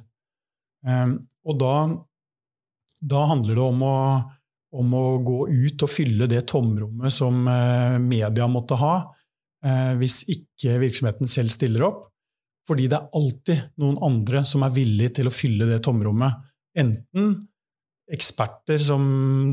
Eh, 0.88 1.14
og 1.46 1.62
da, 1.62 1.76
da, 3.14 3.24
handler 3.30 3.60
det 3.60 3.66
om 3.68 3.86
å, 3.86 3.96
om 4.82 4.98
å, 4.98 5.06
gå 5.26 5.40
ut 5.52 5.86
og 5.86 5.94
fylle 5.94 6.30
det 6.32 6.48
tomrommet 6.50 7.14
som 7.14 7.46
eh, 7.52 8.00
media 8.02 8.50
måtte 8.50 8.80
ha, 8.80 8.96
eh, 9.66 9.94
hvis 10.02 10.24
ikke 10.34 10.80
virksomheten 10.82 11.30
selv 11.30 11.54
stiller 11.54 11.90
opp. 11.92 12.08
Fordi 12.70 12.90
det 12.90 12.98
er 13.00 13.16
alltid 13.18 13.62
noen 13.82 13.98
andre 14.06 14.44
som 14.46 14.66
er 14.66 14.76
villig 14.76 15.10
til 15.18 15.30
å 15.30 15.34
fylle 15.34 15.66
det 15.70 15.82
tomrommet. 15.86 16.46
Enten 16.78 17.34
eksperter 18.10 18.82
som 18.82 19.04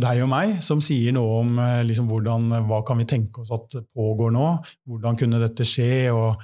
deg 0.01 0.23
og 0.25 0.31
meg, 0.33 0.59
som 0.65 0.81
sier 0.85 1.13
noe 1.17 1.41
om 1.43 1.59
eh, 1.61 1.83
liksom, 1.85 2.07
hvordan, 2.09 2.49
hva 2.69 2.81
kan 2.89 3.01
vi 3.03 3.09
tenke 3.09 3.43
oss 3.43 3.53
at 3.53 3.77
pågår 3.93 4.33
nå, 4.33 4.47
hvordan 4.89 5.19
kunne 5.21 5.41
dette 5.43 5.67
skje? 5.69 6.09
og 6.13 6.41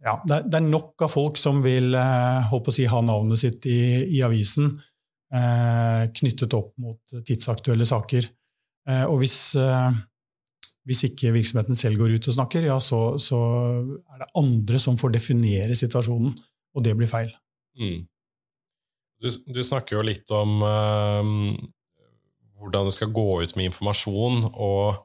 ja, 0.00 0.14
det, 0.24 0.38
er, 0.38 0.46
er 0.56 0.64
nok 0.64 1.04
av 1.04 1.12
folk 1.12 1.36
som 1.36 1.60
vil 1.64 1.92
eh, 1.96 2.54
si, 2.72 2.86
ha 2.88 3.02
navnet 3.04 3.42
sitt 3.42 3.68
i, 3.68 3.80
i 4.16 4.22
avisen 4.24 4.72
eh, 5.34 6.06
knyttet 6.16 6.56
opp 6.56 6.72
mot 6.80 7.20
tidsaktuelle 7.26 7.84
saker. 7.88 8.30
Eh, 8.88 9.04
og 9.04 9.20
hvis, 9.20 9.38
eh, 9.60 9.90
hvis, 10.88 11.04
ikke 11.10 11.34
virksomheten 11.34 11.78
selv 11.78 12.00
går 12.00 12.16
ut 12.16 12.30
og 12.30 12.36
snakker, 12.36 12.68
ja, 12.70 12.78
så, 12.82 13.18
så, 13.20 13.40
er 14.10 14.22
det 14.22 14.30
andre 14.40 14.80
som 14.82 14.98
får 15.00 15.14
definere 15.16 15.76
situasjonen, 15.78 16.32
og 16.74 16.86
det 16.86 16.94
blir 16.98 17.10
feil. 17.10 17.30
Mm. 17.80 18.06
Du, 19.20 19.28
du, 19.52 19.60
snakker 19.66 19.98
jo 19.98 20.06
litt 20.06 20.32
om 20.32 20.62
uh, 20.64 21.34
hvordan 22.60 22.88
du 22.88 22.94
skal 22.96 23.12
gå 23.12 23.28
ut 23.44 23.52
med 23.58 23.70
informasjon, 23.70 24.46
og, 24.54 25.02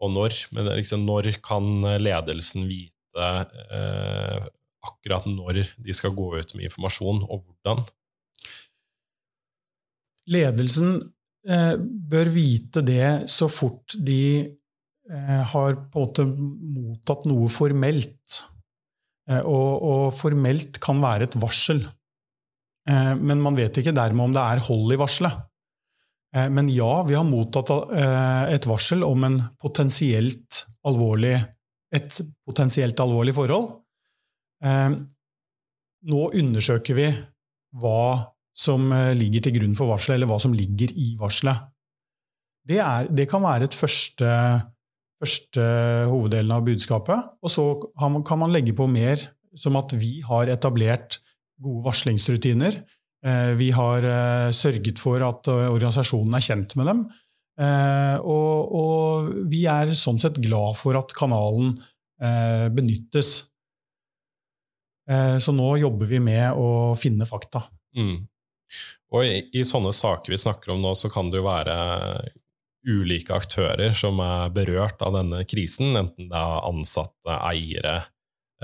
og 0.00 0.14
når. 0.14 0.38
Men 0.56 0.72
liksom, 0.78 1.04
når 1.08 1.34
kan 1.44 1.68
ledelsen 2.00 2.64
vite 2.70 3.28
uh, 3.74 4.48
akkurat 4.86 5.26
når 5.28 5.64
de 5.76 5.96
skal 5.96 6.14
gå 6.16 6.32
ut 6.38 6.54
med 6.56 6.68
informasjon, 6.68 7.24
og 7.28 7.44
hvordan? 7.44 7.84
Ledelsen 10.30 10.94
eh, 11.48 11.76
bør 11.80 12.30
vite 12.34 12.82
det 12.86 13.30
så 13.32 13.48
fort 13.50 13.96
de 13.96 14.46
har 15.10 15.76
på 15.90 16.00
en 16.00 16.06
måte 16.06 16.24
mottatt 16.26 17.24
noe 17.26 17.48
formelt. 17.50 18.40
Og, 19.30 19.82
og 19.86 20.04
formelt 20.18 20.78
kan 20.82 21.02
være 21.02 21.26
et 21.28 21.36
varsel. 21.42 21.84
Eh, 22.88 23.14
men 23.18 23.42
man 23.42 23.58
vet 23.58 23.80
ikke 23.80 23.94
dermed 23.96 24.30
om 24.30 24.34
det 24.34 24.42
er 24.42 24.64
hold 24.66 24.94
i 24.94 24.98
varselet. 25.00 25.46
Eh, 26.36 26.48
men 26.52 26.70
ja, 26.72 26.90
vi 27.06 27.16
har 27.18 27.26
mottatt 27.26 27.72
eh, 27.74 28.54
et 28.54 28.68
varsel 28.68 29.04
om 29.06 29.26
potensielt 29.60 30.64
alvorlig, 30.88 31.36
et 31.94 32.20
potensielt 32.46 33.00
alvorlig 33.02 33.34
forhold. 33.36 33.76
Nå 36.10 36.20
undersøker 36.36 36.96
vi 36.96 37.06
hva 37.80 38.02
som 38.56 38.90
ligger 39.16 39.44
til 39.44 39.54
grunn 39.56 39.76
for 39.76 39.88
varselet, 39.88 40.18
eller 40.18 40.28
hva 40.28 40.36
som 40.42 40.52
ligger 40.56 40.92
i 40.92 41.14
varselet. 41.20 41.64
Det, 42.68 42.76
er, 42.84 43.08
det 43.08 43.26
kan 43.30 43.42
være 43.44 43.68
et 43.68 43.76
første, 43.76 44.28
første 45.20 45.64
hoveddelen 46.10 46.52
av 46.54 46.64
budskapet. 46.66 47.34
Og 47.44 47.52
så 47.52 47.66
kan 47.98 48.40
man 48.40 48.54
legge 48.54 48.74
på 48.76 48.88
mer, 48.90 49.22
som 49.58 49.76
at 49.80 49.92
vi 49.98 50.20
har 50.24 50.50
etablert 50.52 51.18
gode 51.60 51.84
varslingsrutiner. 51.84 52.80
Eh, 53.26 53.52
vi 53.60 53.68
har 53.76 54.04
eh, 54.06 54.50
sørget 54.56 55.00
for 55.00 55.20
at 55.26 55.50
eh, 55.52 55.68
organisasjonen 55.68 56.36
er 56.36 56.46
kjent 56.46 56.76
med 56.80 56.90
dem. 56.92 57.04
Og, 57.60 58.70
og 58.72 59.26
vi 59.52 59.66
er 59.68 59.90
sånn 59.98 60.16
sett 60.16 60.38
glad 60.40 60.78
for 60.80 60.96
at 60.96 61.10
kanalen 61.12 61.74
benyttes. 62.72 63.32
Så 65.44 65.52
nå 65.52 65.66
jobber 65.82 66.08
vi 66.08 66.22
med 66.24 66.56
å 66.56 66.96
finne 66.96 67.28
fakta. 67.28 67.66
Mm. 68.00 68.22
Og 69.12 69.28
i, 69.28 69.42
i, 69.52 69.66
sånne 69.68 69.92
saker 69.92 70.32
vi 70.32 70.40
snakker 70.40 70.72
om 70.72 70.80
nå, 70.80 70.94
så 70.96 71.12
kan 71.12 71.28
det 71.28 71.42
jo 71.42 71.44
være 71.50 71.76
ulike 72.88 73.34
aktører 73.36 73.94
som 73.96 74.20
er 74.24 74.52
berørt 74.54 75.02
av 75.04 75.16
denne 75.18 75.42
krisen, 75.48 75.92
enten 75.98 76.30
det 76.30 76.40
er 76.40 76.68
ansatte, 76.68 77.36
eiere 77.50 77.96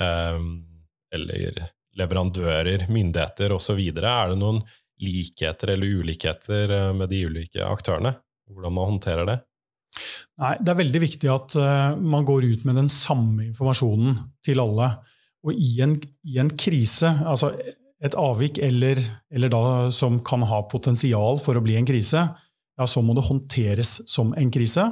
eh, 0.00 0.38
eller 1.16 1.62
leverandører, 1.96 2.86
myndigheter 2.92 3.54
osv. 3.56 3.80
Er 3.80 4.32
det 4.32 4.38
noen 4.40 4.62
likheter 5.02 5.74
eller 5.74 6.00
ulikheter 6.00 6.72
eh, 6.72 6.92
med 6.96 7.12
de 7.12 7.24
ulike 7.28 7.66
aktørene? 7.66 8.16
Hvordan 8.52 8.76
man 8.76 8.92
håndterer 8.94 9.28
det? 9.28 9.40
Nei, 10.36 10.54
Det 10.60 10.72
er 10.72 10.80
veldig 10.82 11.00
viktig 11.00 11.28
at 11.32 11.56
uh, 11.56 11.96
man 11.96 12.26
går 12.28 12.44
ut 12.44 12.66
med 12.68 12.76
den 12.76 12.90
samme 12.92 13.48
informasjonen 13.48 14.18
til 14.44 14.60
alle. 14.62 14.90
Og 15.46 15.56
i 15.56 15.80
en, 15.84 15.96
i 16.28 16.36
en 16.42 16.50
krise, 16.52 17.08
altså 17.24 17.54
et 18.04 18.16
avvik 18.20 18.60
eller, 18.60 19.00
eller, 19.32 19.52
da 19.52 19.90
som 19.94 20.18
kan 20.26 20.44
ha 20.44 20.60
potensial 20.68 21.40
for 21.40 21.56
å 21.56 21.62
bli 21.64 21.78
en 21.78 21.88
krise, 21.88 22.26
ja, 22.76 22.86
så 22.88 23.02
må 23.02 23.16
det 23.16 23.26
håndteres 23.26 23.98
som 24.10 24.34
en 24.36 24.52
krise. 24.52 24.84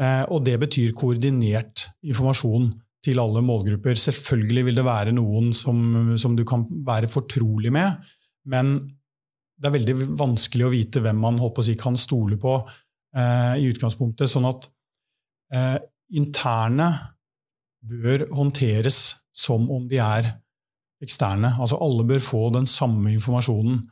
Uh, 0.00 0.24
og 0.32 0.44
det 0.46 0.56
betyr 0.62 0.94
koordinert 0.96 1.88
informasjon 2.06 2.70
til 3.04 3.20
alle 3.20 3.42
målgrupper. 3.44 3.98
Selvfølgelig 3.98 4.64
vil 4.68 4.80
det 4.80 4.86
være 4.86 5.14
noen 5.16 5.52
som, 5.56 6.14
som, 6.20 6.36
du 6.36 6.44
kan 6.48 6.66
være 6.86 7.10
fortrolig 7.10 7.72
med, 7.72 8.00
men 8.52 8.78
det 9.60 9.68
er 9.68 9.76
veldig 9.76 9.96
vanskelig 10.20 10.66
å 10.66 10.72
vite 10.72 11.02
hvem 11.04 11.20
man 11.20 11.40
si, 11.64 11.76
kan 11.80 11.96
stole 12.00 12.38
på 12.40 12.54
eh, 13.16 13.56
i 13.60 13.68
utgangspunktet. 13.68 14.30
Sånn 14.32 14.48
at 14.48 14.68
eh, 15.52 15.76
interne 16.16 16.88
bør 17.84 18.24
håndteres 18.32 19.00
som 19.36 19.68
om 19.72 19.84
de 19.88 20.00
er 20.00 20.30
eksterne. 21.04 21.54
Altså 21.60 21.80
alle 21.80 22.06
bør 22.08 22.24
få 22.24 22.46
den 22.56 22.68
samme 22.68 23.12
informasjonen. 23.12 23.82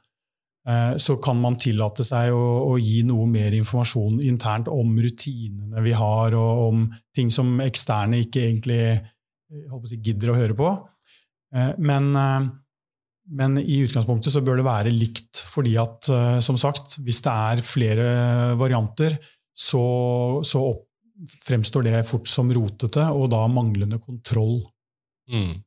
Eh, 0.68 0.96
så 0.96 1.16
kan 1.16 1.38
man 1.40 1.56
tillate 1.56 2.04
seg 2.04 2.34
å, 2.36 2.44
å, 2.68 2.76
gi 2.76 3.00
noe 3.08 3.24
mer 3.30 3.54
informasjon 3.56 4.18
internt 4.26 4.68
om 4.68 4.90
rutinene 5.00 5.80
vi 5.84 5.94
har, 5.96 6.36
og 6.36 6.64
om 6.66 6.82
ting 7.16 7.30
som 7.32 7.54
eksterne 7.64 8.20
ikke 8.20 8.42
egentlig 8.44 8.80
eh, 8.92 9.78
si, 9.88 10.00
gidder 10.04 10.34
å 10.34 10.36
høre 10.36 10.56
på. 10.58 10.72
Eh, 11.56 11.70
men, 11.80 12.10
men, 12.12 13.56
i 13.62 13.80
utgangspunktet 13.86 14.34
så 14.34 14.42
bør 14.44 14.60
det 14.60 14.66
være 14.68 14.92
likt, 14.92 15.40
fordi 15.48 15.78
at 15.80 16.10
som 16.44 16.60
sagt, 16.60 16.98
hvis 17.00 17.22
det 17.24 17.32
er 17.32 17.64
flere 17.64 18.10
varianter, 18.60 19.16
så, 19.58 19.86
så 20.44 20.66
opp, 20.74 20.84
fremstår 21.48 21.88
det 21.88 22.02
fort 22.06 22.28
som 22.30 22.52
rotete, 22.54 23.08
og 23.10 23.32
da 23.32 23.40
manglende 23.50 23.96
kontroll. 23.98 24.60
Mm. 25.32 25.64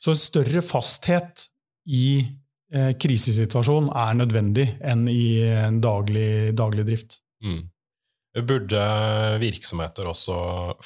Så 0.00 0.14
større 0.16 0.62
fasthet 0.64 1.50
i 1.90 2.22
krisesituasjon 2.70 3.88
er 3.98 4.14
nødvendig 4.14 4.66
enn 4.86 5.08
i 5.10 5.42
en 5.42 5.80
daglig, 5.82 6.52
daglig 6.54 6.84
drift. 6.86 7.16
Mm. 7.42 7.64
Burde 8.46 8.82
virksomheter 9.42 10.06
også 10.06 10.36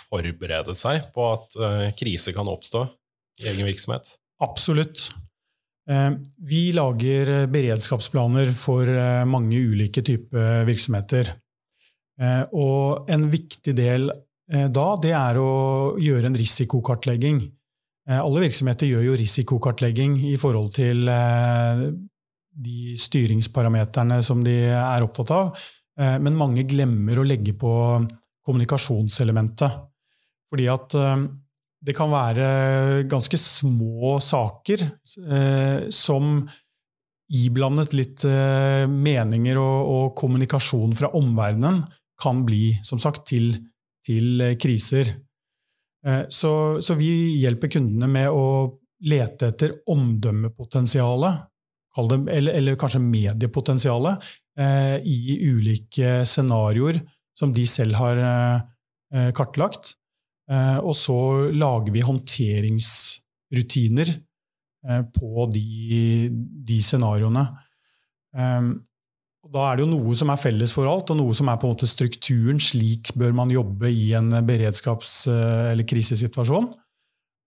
forberede 0.01 0.73
seg 0.79 1.11
på 1.13 1.27
at 1.35 1.59
eh, 1.61 1.91
krise 1.99 2.33
kan 2.33 2.49
oppstå 2.49 2.87
i 3.43 3.51
egen 3.51 3.69
virksomhet? 3.69 4.15
Absolutt. 4.45 5.11
Eh, 5.91 6.11
vi 6.49 6.71
lager 6.73 7.47
beredskapsplaner 7.53 8.55
for 8.57 8.89
eh, 8.89 9.25
mange 9.29 9.61
ulike 9.61 10.01
typer 10.05 10.65
virksomheter. 10.69 11.35
Eh, 12.21 12.45
og 12.57 13.11
en 13.13 13.29
viktig 13.33 13.77
del 13.77 14.13
da, 14.45 14.89
det 15.01 15.15
er 15.17 15.39
å 15.41 15.53
gjøre 15.97 16.29
en 16.29 16.35
risikokartlegging. 16.37 17.39
Alle 18.05 18.43
virksomheter 18.43 18.91
gjør 18.91 19.07
jo 19.07 19.15
risikokartlegging 19.17 20.19
i 20.29 20.35
forhold 20.37 20.75
til 20.77 21.07
de 21.09 22.97
styringsparameterne 23.01 24.19
som 24.27 24.43
de 24.45 24.59
er 24.69 25.07
opptatt 25.07 25.33
av, 25.33 25.63
men 26.21 26.37
mange 26.37 26.67
glemmer 26.69 27.17
å 27.17 27.25
legge 27.25 27.55
på 27.57 27.73
kommunikasjonselementet. 28.45 29.79
Fordi 30.53 30.69
at 30.69 30.99
det 31.85 31.95
kan 31.97 32.13
være 32.13 33.05
ganske 33.11 33.39
små 33.41 34.17
saker 34.23 34.85
eh, 34.85 35.89
som 35.93 36.45
iblandet 37.35 37.93
litt 37.97 38.25
eh, 38.29 38.85
meninger 38.89 39.61
og, 39.61 40.15
kommunikasjon 40.17 40.95
fra 40.97 41.13
omverdenen 41.19 41.83
kan 42.21 42.45
bli, 42.47 42.77
som 42.87 43.01
sagt, 43.03 43.27
til, 43.29 43.53
til 44.07 44.41
eh, 44.45 44.57
kriser. 44.61 45.13
Eh, 46.07 46.25
så, 46.29 46.83
så, 46.83 46.95
vi 46.99 47.11
hjelper 47.41 47.71
kundene 47.73 48.09
med 48.11 48.31
å 48.31 48.47
lete 49.09 49.49
etter 49.53 49.73
omdømmepotensialet, 49.91 51.35
eller, 51.97 52.51
eller, 52.51 52.77
kanskje 52.81 53.01
mediepotensialet, 53.03 54.15
eh, 54.59 54.97
i 55.07 55.39
ulike 55.49 56.25
scenarioer 56.29 57.01
som 57.35 57.53
de 57.55 57.67
selv 57.69 57.95
har 57.99 58.17
eh, 58.23 59.31
kartlagt. 59.37 59.95
Og 60.45 60.93
så 60.93 61.49
lager 61.57 61.89
vi 61.95 62.03
håndteringsrutiner 62.05 64.11
på 65.17 65.47
de, 65.49 66.29
de 66.69 66.77
scenarioene. 66.85 67.47
Da 69.55 69.69
er 69.69 69.79
det 69.79 69.85
jo 69.85 69.93
noe 69.93 70.17
som 70.19 70.33
er 70.33 70.41
felles 70.41 70.73
for 70.75 70.91
alt, 70.91 71.13
og 71.13 71.21
noe 71.21 71.35
som 71.37 71.47
er 71.51 71.61
på 71.61 71.69
en 71.69 71.77
måte 71.77 71.87
strukturen. 71.87 72.59
Slik 72.59 73.13
bør 73.19 73.37
man 73.39 73.53
jobbe 73.55 73.91
i 73.93 74.09
en 74.19 74.33
beredskaps- 74.47 75.29
eh, 75.31 75.73
eller 75.73 75.87
krisesituasjon. 75.87 76.73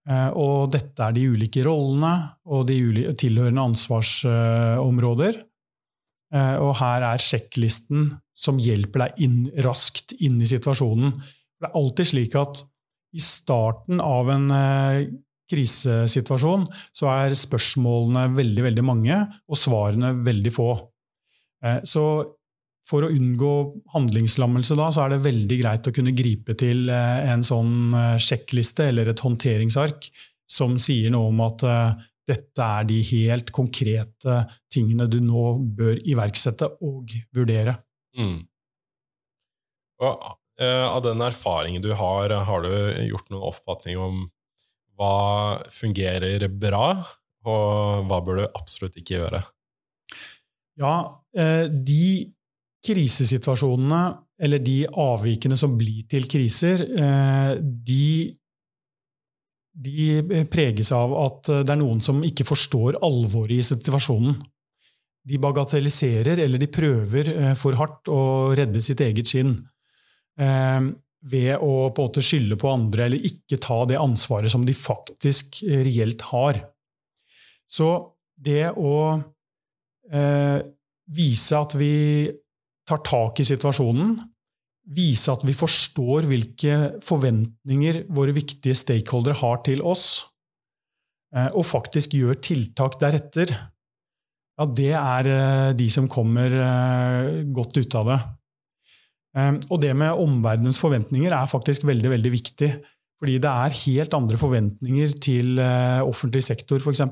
Og 0.08 0.70
dette 0.72 1.04
er 1.04 1.12
de 1.12 1.26
ulike 1.28 1.60
rollene 1.66 2.30
og 2.48 2.62
de 2.70 2.78
tilhørende 3.12 3.60
ansvarsområder. 3.60 5.42
Og 6.64 6.70
her 6.80 7.04
er 7.10 7.20
sjekklisten 7.20 8.06
som 8.32 8.56
hjelper 8.62 9.04
deg 9.04 9.22
inn, 9.26 9.38
raskt 9.66 10.14
inn 10.24 10.40
i 10.40 10.48
situasjonen. 10.48 11.12
Det 11.58 11.68
er 11.68 11.76
alltid 11.76 12.10
slik 12.12 12.36
at 12.38 12.62
i 13.16 13.22
starten 13.22 14.02
av 14.04 14.28
en 14.30 14.50
eh, 14.54 15.08
krisesituasjon 15.48 16.66
så 16.94 17.08
er 17.14 17.36
spørsmålene 17.38 18.28
veldig, 18.36 18.64
veldig 18.68 18.84
mange, 18.84 19.18
og 19.48 19.58
svarene 19.58 20.12
veldig 20.26 20.52
få. 20.54 20.70
Eh, 21.64 21.80
så 21.88 22.04
for 22.88 23.04
å 23.04 23.10
unngå 23.12 23.52
handlingslammelse 23.92 24.76
da, 24.78 24.88
så 24.94 25.04
er 25.04 25.14
det 25.14 25.24
veldig 25.26 25.58
greit 25.60 25.88
å 25.90 25.94
kunne 25.94 26.16
gripe 26.16 26.56
til 26.58 26.88
eh, 26.88 27.30
en 27.32 27.44
sånn 27.44 27.92
sjekkliste 28.22 28.88
eller 28.92 29.12
et 29.12 29.24
håndteringsark 29.24 30.08
som 30.48 30.78
sier 30.80 31.12
noe 31.12 31.28
om 31.28 31.42
at 31.44 31.64
dette 32.28 32.64
er 32.64 32.86
de 32.88 33.02
helt 33.10 33.50
konkrete 33.52 34.38
tingene 34.72 35.04
du 35.08 35.18
nå 35.20 35.58
bør 35.76 36.00
iverksette 36.08 36.70
og 36.84 37.12
vurdere. 37.36 37.74
Mm. 38.16 38.38
Og 40.00 40.24
Eh, 40.58 40.88
av 40.90 41.02
den 41.02 41.20
erfaringen 41.22 41.82
du 41.82 41.92
har, 41.94 42.30
har 42.30 42.62
du 42.62 42.72
gjort 43.06 43.28
noen 43.30 43.46
oppfatning 43.46 43.98
om 44.02 44.24
hva 44.98 45.58
fungerer 45.70 46.48
bra, 46.50 46.96
og 47.46 48.08
hva 48.10 48.18
bør 48.26 48.40
du 48.40 48.46
absolutt 48.48 48.98
ikke 48.98 49.20
gjøre? 49.20 49.44
Ja, 50.78 50.94
eh, 51.36 51.66
de 51.68 52.28
krisesituasjonene, 52.86 54.02
eller 54.40 54.62
de 54.62 54.84
avvikene 54.86 55.56
som 55.58 55.74
blir 55.78 56.04
til 56.10 56.28
kriser, 56.30 56.84
eh, 56.86 57.56
de, 57.58 58.36
de 59.74 60.44
preges 60.50 60.92
av 60.94 61.16
at 61.18 61.50
det 61.66 61.74
er 61.74 61.80
noen 61.80 62.00
som 62.04 62.22
ikke 62.24 62.46
forstår 62.46 63.00
alvoret 63.02 63.58
i 63.58 63.66
situasjonen. 63.66 64.38
De 65.28 65.42
bagatelliserer 65.42 66.38
eller 66.40 66.62
de 66.62 66.70
prøver 66.72 67.32
for 67.58 67.76
hardt 67.76 68.08
å 68.08 68.22
redde 68.56 68.80
sitt 68.80 69.02
eget 69.04 69.28
skinn. 69.28 69.58
Eh, 70.38 70.88
ved 71.26 71.58
å 71.58 71.88
på 71.90 72.02
en 72.04 72.06
måte 72.06 72.22
skylde 72.22 72.58
på 72.60 72.70
andre 72.70 73.08
eller 73.08 73.24
ikke 73.26 73.58
ta 73.62 73.80
det 73.90 73.98
ansvaret 73.98 74.52
som 74.52 74.64
de 74.66 74.74
faktisk 74.76 75.62
eh, 75.66 75.82
reelt 75.86 76.22
har. 76.30 76.60
Så 77.68 77.88
det 78.38 78.70
å 78.78 79.18
eh, 80.12 80.58
vise 81.14 81.56
at 81.58 81.76
vi 81.78 82.28
tar 82.88 83.02
tak 83.04 83.40
i 83.40 83.46
situasjonen, 83.48 84.16
vise 84.88 85.32
at 85.32 85.44
vi 85.44 85.54
forstår 85.56 86.28
hvilke 86.28 86.76
forventninger 87.04 88.06
våre 88.16 88.32
viktige 88.36 88.76
stakeholdere 88.76 89.36
har 89.42 89.60
til 89.66 89.84
oss, 89.84 90.06
eh, 91.36 91.50
og 91.52 91.66
faktisk 91.68 92.16
gjør 92.16 92.40
tiltak 92.44 92.96
deretter, 93.00 93.52
ja, 94.58 94.66
det 94.66 94.90
er 94.98 95.30
eh, 95.30 95.72
de 95.78 95.86
som 95.92 96.08
kommer 96.10 96.50
eh, 96.50 97.42
godt 97.54 97.78
ut 97.78 97.94
av 98.00 98.08
det. 98.10 98.18
Ehm, 99.38 99.60
og 99.70 99.82
det 99.82 99.92
med 99.94 100.18
omverdenens 100.18 100.80
forventninger 100.82 101.34
er 101.34 101.50
faktisk 101.50 101.86
veldig, 101.86 102.10
veldig 102.16 102.32
viktig. 102.34 102.70
Fordi 103.18 103.36
det 103.42 103.50
er 103.50 103.78
helt 103.84 104.14
andre 104.14 104.38
forventninger 104.38 105.14
til 105.22 105.58
eh, 105.62 106.02
offentlig 106.02 106.42
sektor, 106.46 106.82
f.eks., 106.82 107.02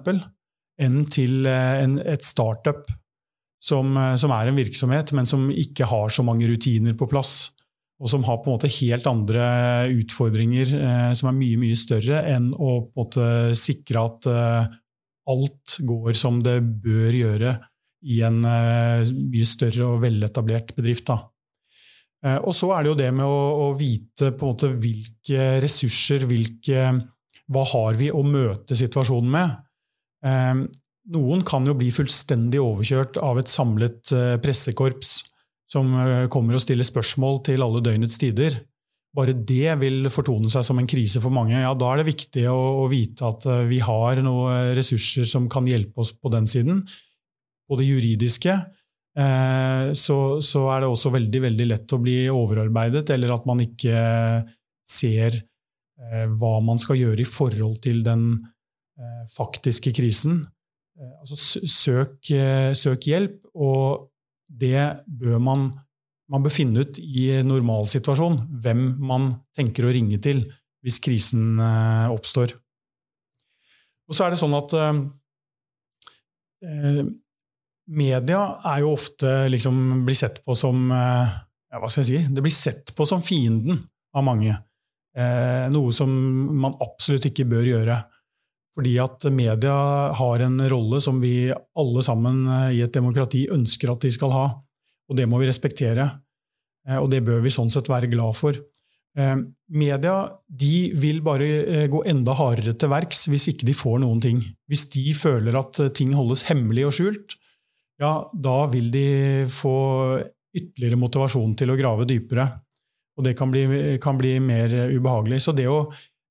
enn 0.83 1.05
til 1.09 1.47
eh, 1.49 1.83
en, 1.85 1.99
et 2.03 2.25
startup 2.25 2.87
som, 3.63 3.95
eh, 3.97 4.15
som, 4.21 4.33
er 4.35 4.51
en 4.51 4.59
virksomhet, 4.59 5.13
men 5.17 5.29
som 5.29 5.49
ikke 5.51 5.89
har 5.89 6.13
så 6.13 6.25
mange 6.27 6.49
rutiner 6.51 6.97
på 6.99 7.09
plass. 7.11 7.53
Og 7.97 8.11
som 8.13 8.27
har 8.29 8.43
på 8.43 8.51
en 8.51 8.59
måte 8.59 8.73
helt 8.83 9.07
andre 9.09 9.45
utfordringer 9.95 10.75
eh, 10.77 11.13
som 11.17 11.31
er 11.31 11.39
mye 11.39 11.61
mye 11.61 11.79
større 11.81 12.21
enn 12.29 12.51
å 12.53 12.73
på 12.85 12.91
en 12.91 12.99
måte 13.01 13.31
sikre 13.57 14.03
at 14.05 14.29
eh, 14.29 14.75
alt 15.33 15.79
går 15.89 16.13
som 16.19 16.43
det 16.45 16.61
bør 16.85 17.17
gjøre 17.17 17.57
i 18.07 18.21
en 18.27 18.43
eh, 18.47 19.15
mye 19.17 19.49
større 19.49 19.89
og 19.89 20.05
veletablert 20.05 20.75
bedrift. 20.77 21.09
da. 21.09 21.23
Eh, 22.25 22.39
og 22.39 22.55
så 22.57 22.73
er 22.75 22.85
det 22.85 22.93
jo 22.93 22.99
det 23.01 23.11
med 23.17 23.27
å, 23.29 23.41
å 23.67 23.69
vite 23.79 24.33
på 24.37 24.47
en 24.47 24.55
måte 24.55 24.73
hvilke 24.73 25.49
ressurser, 25.65 26.27
hvilke, 26.29 26.91
hva 27.53 27.65
har 27.73 27.99
vi 27.99 28.11
å 28.13 28.23
møte 28.27 28.79
situasjonen 28.79 29.33
med. 29.33 29.57
Eh, 30.25 30.63
noen 31.17 31.43
kan 31.47 31.67
jo 31.69 31.75
bli 31.79 31.91
fullstendig 31.95 32.61
overkjørt 32.63 33.19
av 33.23 33.41
et 33.41 33.51
samlet 33.53 34.13
eh, 34.15 34.37
pressekorps 34.43 35.19
som 35.71 35.91
kommer 36.31 36.55
og 36.55 36.63
stiller 36.63 36.87
spørsmål 36.87 37.41
til 37.49 37.65
alle 37.65 37.81
døgnets 37.83 38.21
tider. 38.23 38.61
Bare 39.17 39.33
det 39.35 39.73
vil 39.81 40.07
fortone 40.15 40.47
seg 40.53 40.63
som 40.63 40.79
en 40.79 40.87
krise 40.87 41.19
for 41.19 41.35
mange. 41.35 41.57
Ja, 41.59 41.73
Da 41.75 41.89
er 41.91 41.99
det 41.99 42.13
viktig 42.13 42.45
å, 42.47 42.87
vite 42.87 43.27
at 43.27 43.43
vi 43.67 43.81
har 43.83 44.21
noen 44.23 44.77
ressurser 44.79 45.27
som 45.27 45.49
kan 45.51 45.67
hjelpe 45.67 46.05
oss 46.05 46.13
på 46.15 46.31
den 46.31 46.47
siden. 46.47 46.85
Både 47.67 47.83
juridiske, 47.83 48.55
Eh, 49.17 49.93
så, 49.97 50.17
så, 50.45 50.67
er 50.75 50.83
det 50.83 50.91
også 50.93 51.13
veldig, 51.15 51.41
veldig 51.47 51.67
lett 51.71 51.95
å 51.97 52.01
bli 52.03 52.19
overarbeidet, 52.29 53.09
eller 53.15 53.33
at 53.33 53.47
man 53.49 53.63
ikke 53.65 54.01
ser 54.87 55.39
eh, 55.39 56.27
hva 56.37 56.59
man 56.65 56.81
skal 56.83 57.01
gjøre 57.01 57.25
i 57.25 57.29
forhold 57.29 57.81
til 57.87 58.03
den 58.05 58.29
eh, 58.37 58.51
faktiske 59.33 59.93
krisen. 59.97 60.45
Altså, 61.21 61.37
søk, 61.69 62.31
søk 62.73 63.09
hjelp, 63.11 63.43
og 63.53 64.07
det 64.49 65.03
bør 65.07 65.43
man 65.43 65.67
man 66.33 66.43
bør 66.43 66.51
finne 66.51 66.83
ut 66.83 66.97
i 66.99 67.29
normalsituasjon 67.47 68.41
hvem 68.65 68.81
man 68.99 69.29
tenker 69.55 69.87
å 69.87 69.93
ringe 69.95 70.17
til 70.19 70.41
hvis 70.83 70.97
krisen 71.05 71.61
oppstår. 72.11 72.57
Og 74.11 74.17
så 74.17 74.25
er 74.27 74.35
det 74.35 74.41
sånn 74.41 74.57
at 74.57 74.75
media 77.87 78.41
er 78.67 78.83
jo 78.83 78.95
ofte 78.95 79.47
liksom 79.53 80.05
blir 80.07 80.19
sett 80.19 80.43
på 80.45 80.57
som 80.59 80.91
eh, 80.91 81.37
ja, 81.73 81.81
hva 81.81 81.91
skal 81.91 82.05
jeg 82.05 82.09
si, 82.09 82.35
Det 82.35 82.45
blir 82.45 82.55
sett 82.55 82.93
på 82.97 83.07
som 83.09 83.23
fienden 83.25 83.79
av 84.17 84.25
mange. 84.27 84.55
Eh, 85.17 85.67
noe 85.73 85.95
som 85.95 86.11
man 86.57 86.77
absolutt 86.83 87.29
ikke 87.31 87.49
bør 87.49 87.71
gjøre. 87.71 87.99
Fordi 88.77 88.99
at 89.01 89.25
media 89.33 89.75
har 90.19 90.43
en 90.45 90.61
rolle 90.69 91.01
som 91.01 91.17
vi 91.23 91.49
alle 91.51 92.05
sammen 92.05 92.45
eh, 92.45 92.77
i 92.77 92.83
et 92.85 92.93
demokrati 92.93 93.47
ønsker 93.53 93.93
at 93.93 94.05
de 94.05 94.13
skal 94.13 94.35
ha. 94.35 94.47
Og 95.09 95.17
det 95.17 95.25
må 95.31 95.41
vi 95.41 95.49
respektere. 95.49 96.11
Eh, 96.87 96.99
og 97.01 97.09
det 97.13 97.23
bør 97.25 97.41
vi 97.45 97.55
sånn 97.55 97.73
sett 97.73 97.89
være 97.89 98.11
glad 98.13 98.37
for. 98.37 98.59
Eh, 99.17 99.37
media 99.73 100.17
de 100.47 100.75
vil 101.01 101.23
bare 101.25 101.89
gå 101.89 102.03
enda 102.11 102.37
hardere 102.37 102.77
til 102.77 102.93
verks 102.93 103.25
hvis 103.33 103.49
ikke 103.55 103.71
de 103.71 103.77
får 103.77 104.03
noen 104.05 104.21
ting. 104.21 104.45
Hvis 104.69 104.85
de 104.93 105.07
føler 105.17 105.57
at 105.57 105.81
ting 105.97 106.13
holdes 106.17 106.45
hemmelig 106.51 106.91
og 106.91 106.97
skjult, 106.99 107.39
ja, 107.97 108.13
da 108.29 108.59
vil 108.69 108.91
de 108.93 109.09
få 109.49 109.77
ytterligere 110.57 111.01
motivasjon 111.01 111.57
til 111.57 111.73
å 111.73 111.79
grave 111.81 112.05
dypere. 112.09 112.45
Og 113.17 113.25
det 113.25 113.33
kan 113.39 113.49
bli, 113.49 113.65
kan 114.05 114.21
bli 114.21 114.35
mer 114.45 114.69
ubehagelig. 114.93 115.41
Så 115.47 115.57
det 115.57 115.65
å, 115.73 115.87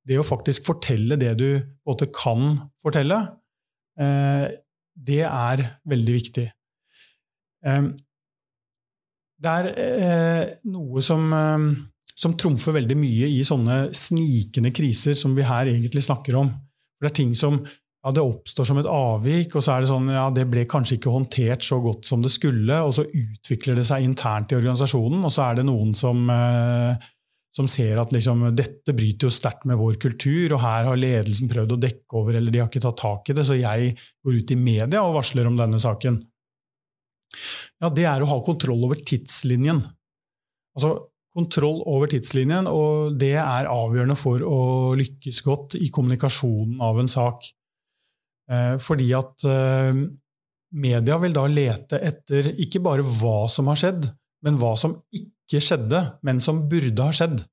det 0.06 0.20
å, 0.22 0.26
faktisk 0.26 0.68
fortelle 0.68 1.18
det 1.20 1.34
du 1.40 1.50
både 1.86 2.10
kan 2.14 2.54
fortelle, 2.84 3.20
eh, 4.00 4.48
det 4.96 5.24
er 5.26 5.64
veldig 5.90 6.16
viktig. 6.16 6.46
Eh, 7.66 7.88
det 9.46 9.56
er 9.62 9.72
eh, 9.76 10.44
noe 10.72 11.02
som, 11.04 11.26
som 12.16 12.38
trumfer 12.40 12.78
veldig 12.78 12.98
mye 12.98 13.32
i 13.34 13.42
sånne 13.46 13.90
snikende 13.96 14.72
kriser 14.76 15.18
som 15.20 15.36
vi 15.36 15.46
her 15.46 15.74
egentlig 15.74 16.06
snakker 16.06 16.38
om. 16.40 16.54
Det 17.02 17.12
er 17.12 17.18
ting 17.18 17.34
som 17.38 17.60
ja, 18.06 18.12
det 18.14 18.22
oppstår 18.22 18.68
som 18.70 18.78
et 18.78 18.90
avvik, 18.90 19.56
og 19.58 19.64
så 19.66 19.74
er 19.74 19.82
det 19.82 19.90
sånn 19.90 20.12
ja, 20.14 20.28
det 20.34 20.46
ble 20.52 20.68
kanskje 20.70 21.00
ikke 21.00 21.14
håndtert 21.14 21.66
så 21.66 21.80
godt 21.82 22.06
som 22.06 22.22
det 22.22 22.30
skulle, 22.34 22.78
og 22.86 22.94
så 22.94 23.08
utvikler 23.10 23.80
det 23.80 23.88
seg 23.90 24.06
internt 24.06 24.54
i 24.54 24.60
organisasjonen, 24.60 25.24
og 25.26 25.34
så 25.34 25.48
er 25.48 25.58
det 25.58 25.66
noen 25.66 25.96
som, 25.98 26.22
eh, 26.30 27.08
som 27.56 27.68
ser 27.72 28.00
at 28.02 28.12
liksom, 28.12 28.44
dette 28.56 28.94
bryter 28.96 29.30
jo 29.30 29.34
sterkt 29.34 29.64
med 29.70 29.80
vår 29.80 29.96
kultur, 30.02 30.58
og 30.58 30.62
her 30.64 30.90
har 30.90 31.00
ledelsen 31.00 31.50
prøvd 31.52 31.76
å 31.76 31.82
dekke 31.86 32.20
over, 32.20 32.36
eller 32.36 32.52
de 32.52 32.60
har 32.60 32.68
ikke 32.68 32.84
tatt 32.84 33.00
tak 33.00 33.32
i 33.32 33.36
det, 33.38 33.46
så 33.48 33.56
jeg 33.56 33.94
går 33.96 34.40
ut 34.42 34.52
i 34.52 34.60
media 34.60 35.04
og 35.06 35.16
varsler 35.16 35.48
om 35.48 35.56
denne 35.60 35.80
saken. 35.82 36.20
Ja, 37.80 37.92
det 37.92 38.08
er 38.10 38.24
å 38.24 38.30
ha 38.30 38.40
kontroll 38.44 38.84
over 38.88 39.00
tidslinjen. 39.00 39.80
Altså, 40.76 40.92
kontroll 41.36 41.82
over 41.88 42.12
tidslinjen, 42.12 42.68
og 42.68 43.16
det 43.20 43.36
er 43.40 43.72
avgjørende 43.72 44.18
for 44.20 44.44
å 44.44 44.60
lykkes 45.00 45.42
godt 45.46 45.78
i 45.80 45.90
kommunikasjonen 45.96 46.84
av 46.84 47.00
en 47.00 47.12
sak. 47.12 47.48
Eh, 48.52 48.76
fordi 48.84 49.10
at 49.18 49.48
eh, 49.50 50.04
media 50.76 51.20
vil 51.24 51.36
da 51.36 51.46
lete 51.50 52.00
etter 52.04 52.52
ikke 52.62 52.84
bare 52.84 53.06
hva 53.16 53.46
som 53.52 53.72
har 53.72 53.80
skjedd, 53.80 54.10
men 54.46 54.60
hva 54.62 54.76
som 54.80 55.00
ikke 55.16 55.35
skjedde, 55.52 56.02
men 56.26 56.42
som 56.44 56.64
burde 56.70 57.06
ha 57.06 57.14
skjedd. 57.16 57.44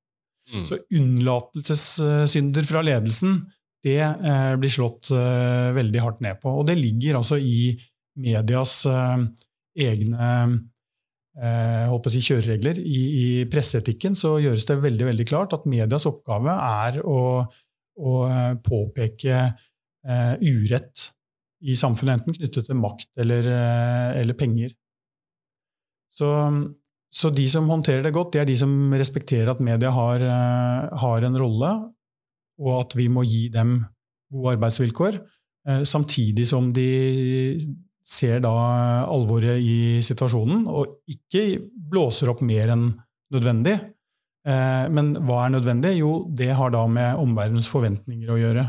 Mm. 0.53 0.65
Så 0.69 0.79
unnlatelsessynder 0.99 2.67
fra 2.69 2.83
ledelsen, 2.85 3.41
det 3.83 4.01
eh, 4.03 4.53
blir 4.61 4.73
slått 4.73 5.11
veldig 5.13 6.03
hardt 6.03 6.21
ned 6.25 6.39
på. 6.43 6.53
Og 6.61 6.67
det 6.69 6.79
ligger 6.79 7.19
altså 7.19 7.39
i 7.41 7.73
medias 8.23 8.83
egne 9.79 10.29
eh, 11.39 12.09
si 12.13 12.23
kjøreregler. 12.29 12.81
I, 12.81 13.01
I, 13.23 13.27
presseetikken 13.51 14.17
så 14.19 14.37
gjøres 14.43 14.67
det 14.69 14.81
veldig, 14.83 15.09
veldig 15.13 15.27
klart 15.29 15.57
at 15.57 15.69
medias 15.71 16.07
oppgave 16.11 16.53
er 16.53 17.01
å, 17.05 17.21
å 17.97 18.15
påpeke 18.65 19.41
eh, 19.43 20.35
urett 20.41 21.09
i 21.63 21.77
samfunnet, 21.79 22.23
enten 22.23 22.37
knyttet 22.37 22.67
til 22.67 22.79
makt 22.79 23.23
eller, 23.23 23.47
eh, 23.47 24.21
eller 24.23 24.39
penger. 24.39 24.75
Så, 26.13 26.29
så, 27.13 27.31
de 27.31 27.45
som 27.51 27.69
håndterer 27.69 28.07
det 28.07 28.15
godt, 28.17 28.33
det 28.35 28.43
er 28.43 28.49
de 28.49 28.57
som 28.57 28.73
respekterer 28.97 29.53
at 29.53 29.61
media 29.61 29.93
har, 29.93 30.23
eh, 30.25 30.99
har 31.03 31.27
en 31.29 31.39
rolle, 31.39 31.71
og 32.63 32.75
at 32.81 32.97
vi 32.97 33.09
må 33.13 33.25
gi 33.29 33.49
dem 33.53 33.83
gode 34.33 34.57
arbeidsvilkår, 34.57 35.21
eh, 35.69 35.83
samtidig 35.85 36.47
som 36.49 36.73
de 36.73 37.59
ser 38.03 38.41
da 38.43 38.53
alvoret 39.07 39.61
i 39.63 40.01
situasjonen 40.03 40.65
og 40.67 41.05
ikke 41.07 41.61
blåser 41.93 42.33
opp 42.33 42.41
mer 42.43 42.73
enn 42.75 42.89
nødvendig. 43.33 43.79
Men 44.43 45.13
hva 45.23 45.45
er 45.45 45.53
nødvendig? 45.55 45.93
Jo, 46.01 46.27
det 46.35 46.49
har 46.51 46.73
da 46.75 46.81
med 46.91 47.21
omverdenens 47.23 47.69
forventninger 47.71 48.27
å 48.27 48.41
gjøre. 48.41 48.65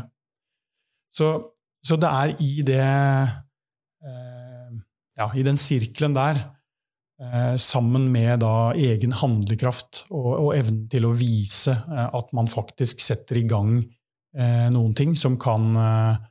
Så, 1.14 1.30
så 1.84 1.98
det 2.00 2.10
er 2.10 2.42
i 2.42 2.52
det 2.66 2.82
eh, 4.04 4.70
Ja, 5.14 5.28
i 5.38 5.44
den 5.46 5.58
sirkelen 5.60 6.16
der, 6.16 6.40
eh, 6.40 6.63
sammen 7.60 8.08
med 8.12 8.40
da 8.42 8.72
egen 8.74 9.12
handlekraft 9.14 10.04
og, 10.10 10.30
og 10.32 10.48
evnen 10.56 10.88
til 10.90 11.06
å 11.06 11.12
vise 11.16 11.74
eh, 11.74 12.08
at 12.10 12.32
man 12.34 12.50
faktisk 12.50 13.02
setter 13.04 13.38
i 13.38 13.46
gang 13.48 13.76
eh, 14.36 14.66
noen 14.74 14.94
ting 14.98 15.14
som 15.16 15.38
kan 15.40 15.70
eh, 15.78 16.24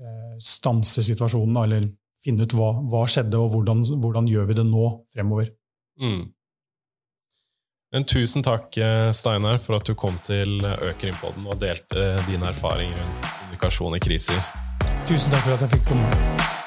eh, 0.00 0.34
stanse 0.40 1.04
situasjonen, 1.06 1.56
eller 1.64 1.88
finne 2.20 2.44
ut 2.44 2.56
hva, 2.56 2.74
hva 2.84 3.06
skjedde, 3.08 3.40
og 3.40 3.54
hvordan, 3.54 3.82
hvordan, 4.02 4.28
gjør 4.28 4.50
vi 4.50 4.58
det 4.60 4.66
nå 4.68 4.86
fremover. 5.14 5.50
Mm. 6.00 6.22
Men 7.90 8.06
tusen 8.06 8.44
takk, 8.46 8.76
eh, 8.76 9.08
Steinar, 9.16 9.58
for 9.58 9.80
at 9.80 9.88
du 9.88 9.96
kom 9.98 10.20
til 10.26 10.60
Økrimpodden 10.62 11.48
og 11.48 11.58
delte 11.64 12.12
dine 12.28 12.52
erfaringer 12.52 13.00
rundt 13.00 13.30
kommunikasjon 13.40 13.96
i 13.98 14.04
kriser. 14.04 14.48
Tusen 15.08 15.32
takk 15.32 15.46
for 15.48 15.56
at 15.56 15.66
jeg 15.66 15.78
fikk 15.78 15.94
komme. 15.94 16.59